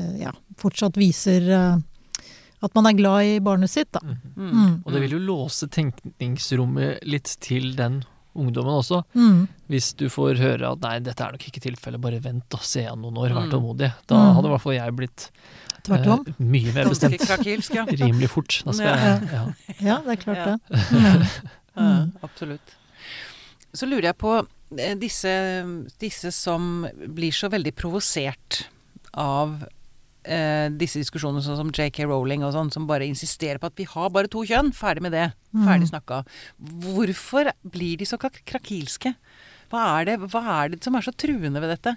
[0.00, 1.76] eh, ja, fortsatt viser eh,
[2.64, 4.00] at man er glad i barnet sitt, da.
[4.04, 4.34] Mhm.
[4.36, 4.50] Mm.
[4.64, 4.74] Mm.
[4.84, 8.02] Og det vil jo låse tenkningsrommet litt til den
[8.34, 9.02] ungdommen også.
[9.14, 9.44] Mm.
[9.70, 12.82] Hvis du får høre at nei, dette er nok ikke tilfellet, bare vent og se
[12.90, 13.50] an noen år, vær Mm.
[13.52, 13.92] tålmodig.
[14.10, 14.34] Da Mm.
[14.34, 15.30] hadde i hvert fall jeg blitt
[15.84, 16.24] Tvert om.
[16.26, 17.18] eh, mye mer bestemt.
[17.20, 17.84] krakilsk, ja.
[18.02, 18.62] Rimelig fort.
[18.64, 18.96] Da skal Ja.
[18.96, 19.44] jeg, ja.
[19.90, 20.56] Ja, det er klart Ja.
[20.56, 21.30] det.
[21.74, 21.84] Mm.
[21.90, 22.10] Mm.
[22.22, 22.76] absolutt.
[23.74, 24.32] Så lurer jeg på
[24.78, 25.32] eh, disse,
[25.98, 28.60] disse som blir så veldig provosert
[29.18, 29.64] av
[30.24, 33.84] eh, disse diskusjonene, sånn som JK Rowling og sånn, som bare insisterer på at vi
[33.90, 35.66] har bare to kjønn, ferdig med det, Mm.
[35.66, 36.22] ferdig snakka.
[36.62, 39.14] Hvorfor blir de så krakilske?
[39.70, 41.96] Hva er, det, hva er det som er så truende ved dette?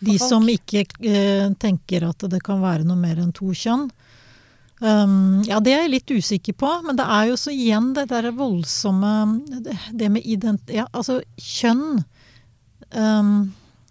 [0.00, 3.88] De som ikke eh, tenker at det kan være noe mer enn to kjønn.
[4.80, 8.06] Um, ja, det er jeg litt usikker på, men det er jo så igjen det
[8.08, 9.10] der voldsomme
[9.44, 10.72] Det, det med ident...
[10.72, 11.98] Ja, altså kjønn
[12.96, 13.34] um,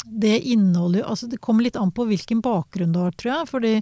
[0.02, 3.52] Det inneholder jo Altså det kommer litt an på hvilken bakgrunn du har, tror jeg.
[3.52, 3.76] Fordi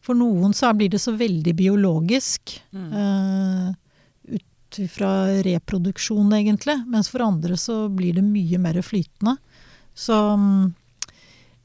[0.00, 2.56] for noen så blir det så veldig biologisk.
[2.72, 2.88] Mm.
[2.96, 5.12] Uh, ut fra
[5.44, 6.78] reproduksjon, egentlig.
[6.88, 9.36] Mens for andre så blir det mye mer flytende.
[9.92, 10.72] Så mm,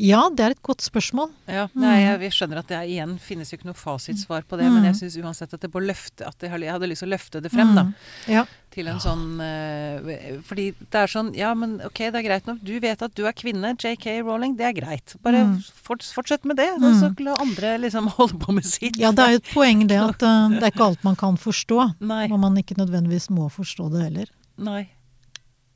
[0.02, 1.30] Ja, det er et godt spørsmål.
[1.48, 1.82] Ja, Mm.
[1.82, 4.66] nei, jeg, vi skjønner at det er, igjen finnes jo ikke noe fasitsvar på det,
[4.66, 4.74] Mm.
[4.74, 7.52] men jeg syns uansett at det løfte At jeg hadde lyst til å løfte det
[7.52, 7.84] frem, da.
[7.84, 7.94] Mm.
[8.28, 8.46] Ja.
[8.72, 12.64] Til en sånn eh, Fordi det er sånn Ja, men ok, det er greit nok.
[12.64, 13.76] Du vet at du er kvinne.
[13.78, 15.16] JK Rowling, det er greit.
[15.22, 15.64] Bare Mm.
[15.84, 16.70] fort, fortsett med det.
[16.80, 17.00] Mm.
[17.00, 18.98] så la andre liksom holde på med sitt.
[18.98, 21.38] ja, det er jo et poeng det at eh, det er ikke alt man kan
[21.38, 21.94] forstå.
[22.02, 22.28] Nei.
[22.32, 24.26] Og man ikke nødvendigvis må forstå det heller.
[24.58, 24.90] Nei.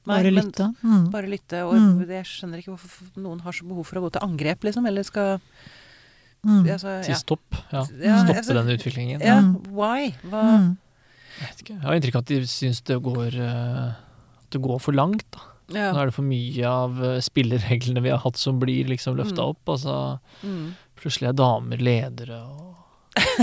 [0.07, 0.65] Nei, Bare men lytte.
[0.83, 1.09] Mm.
[1.11, 1.59] Bare lytte.
[1.67, 2.07] Og Mm.
[2.07, 4.87] jeg skjønner ikke hvorfor noen har så behov for å gå til angrep, liksom.
[4.87, 5.41] Eller skal
[6.45, 6.63] Mm.
[6.69, 7.55] altså, Si stopp.
[7.73, 7.83] Ja.
[7.99, 9.19] Ja, Stoppe altså- den utviklingen.
[9.21, 9.67] ja, Mm.
[9.73, 10.11] why?
[10.23, 10.77] Hva Mm.
[11.39, 11.73] Jeg vet ikke.
[11.75, 15.23] Jeg har inntrykk av at de syns det går eh, At det går for langt.
[15.31, 15.39] da.
[15.69, 15.91] ja.
[15.91, 19.43] Nå er det for mye av eh, spillereglene vi har hatt som blir liksom løfta
[19.43, 19.49] Mm.
[19.49, 19.65] opp.
[19.67, 20.73] Altså, Mm.
[20.95, 22.75] plutselig er damer ledere, og,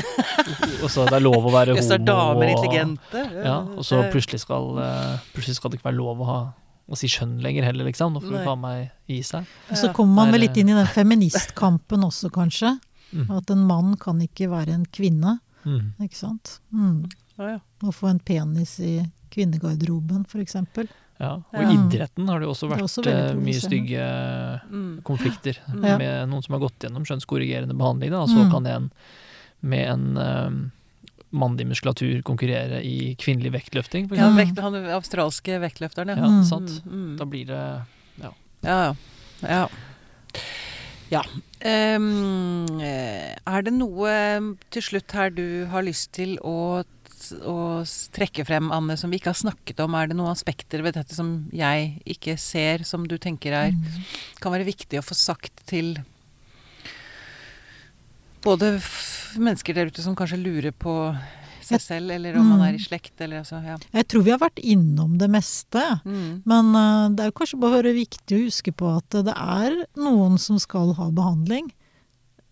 [0.84, 2.04] og så det er lov å være er homo.
[2.04, 3.22] damer og- intelligente?
[3.44, 6.38] Ja, og så plutselig skal, eh, plutselig skal det ikke være lov å ha
[6.90, 8.12] å si kjønn lenger heller, liksom.
[8.12, 9.46] Nå får faen meg gi seg.
[9.70, 12.74] Og så kommer man vel litt inn i den feministkampen også, kanskje.
[13.14, 13.30] Mm.
[13.38, 15.94] At en mann kan ikke være en kvinne, Mm.
[16.02, 16.58] ikke sant.
[16.74, 17.06] Mm.
[17.38, 17.58] Å, ja.
[17.82, 18.98] Å få en penis i
[19.32, 20.88] kvinnegarderoben, for eksempel.
[21.18, 21.36] Ja.
[21.54, 21.70] Og i Ja.
[21.70, 25.02] idretten har det jo også Det vært også eh, mye stygge Mm.
[25.02, 25.96] konflikter Ja.
[25.96, 28.10] med noen som har gått gjennom skjønnskorrigerende behandling.
[28.10, 28.50] Da, så Mm.
[28.50, 28.92] kan en
[29.64, 30.58] med en eh,
[31.34, 36.20] mannlig muskulatur konkurrere i kvinnelig vektløfting, for Ja, vekt, han australske vektløfteren, ja.
[36.20, 36.44] Ja, Mm.
[36.46, 36.76] sant.
[36.86, 37.16] Mm.
[37.18, 37.62] Da blir det
[38.22, 38.30] Ja,
[38.62, 38.94] ja.
[39.42, 39.68] Ja.
[41.10, 41.22] ja.
[41.64, 44.14] Ehm, eh, er det noe
[44.70, 46.84] til slutt her du har lyst til å,
[47.44, 47.58] å
[48.14, 49.94] trekke frem, Anne, som vi ikke har snakket om?
[49.98, 53.84] Er det noen aspekter ved dette som jeg ikke ser, som du tenker er Mm.
[54.40, 55.96] kan være viktig å få sagt til
[58.44, 58.74] både
[59.40, 60.94] mennesker der ute som kanskje lurer på
[61.64, 63.78] seg selv, eller om man er i slekt, eller altså Ja.
[63.96, 65.80] Jeg tror vi har vært innom det meste.
[66.04, 66.42] Mm.
[66.44, 70.58] Men uh, det er kanskje bare viktig å huske på at det er noen som
[70.60, 71.70] skal ha behandling.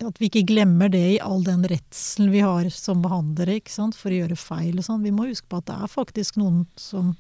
[0.03, 3.95] At vi ikke glemmer det i all den redselen vi har som behandlere ikke sant?
[3.95, 5.05] for å gjøre feil og sånn.
[5.05, 7.13] Vi må huske på at det er faktisk noen som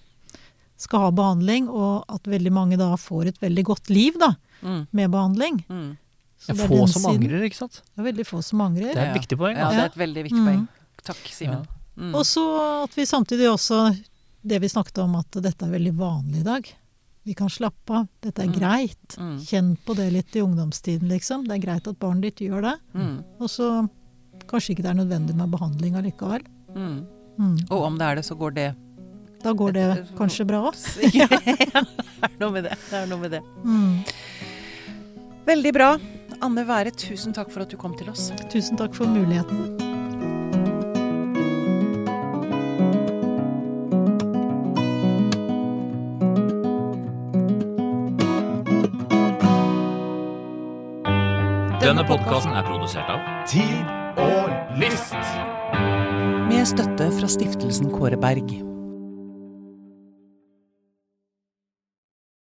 [0.82, 4.86] skal ha behandling, og at veldig mange da får et veldig godt liv da, Mm.
[4.94, 5.56] med behandling.
[5.68, 5.98] Mm.
[6.43, 7.22] Så Det er få som siden.
[7.22, 7.82] angrer, ikke sant?
[7.95, 8.90] Det er veldig få som angrer.
[8.93, 9.20] Det er et Ja.
[9.20, 9.57] viktig poeng.
[9.57, 9.76] Ja, Altså.
[9.76, 10.47] det er et veldig viktig Mm.
[10.49, 10.68] poeng.
[11.05, 11.66] Takk, Simen.
[11.99, 12.14] Mm.
[12.14, 13.97] Og så at vi samtidig også,
[14.45, 16.68] det vi snakket om, at dette er veldig vanlig i dag.
[17.24, 18.09] Vi kan slappe av.
[18.20, 18.55] Dette er Mm.
[18.59, 19.16] greit.
[19.16, 19.38] Mm.
[19.38, 21.47] Kjenn på det litt i ungdomstiden, liksom.
[21.47, 22.78] Det er greit at barnet ditt gjør det.
[22.95, 23.24] Mm.
[23.40, 23.88] Og så
[24.49, 26.43] kanskje ikke det er nødvendig med behandling allikevel.
[26.74, 27.07] Mm.
[27.38, 27.59] Mm.
[27.70, 28.74] Og om det er det, så går det
[29.45, 30.74] Da går det kanskje bra òg.
[31.14, 31.74] ja, det
[32.22, 32.76] er noe med det.
[32.90, 33.43] Det er noe med det.
[33.64, 34.05] Mm.
[35.47, 35.99] Veldig bra.
[36.43, 38.32] Anne Være, tusen takk for at du kom til oss.
[38.51, 39.78] Tusen takk for muligheten.
[51.82, 55.14] Denne podkasten er produsert av Tid og lyst.
[56.51, 58.71] Med støtte fra stiftelsen Kåre Berg.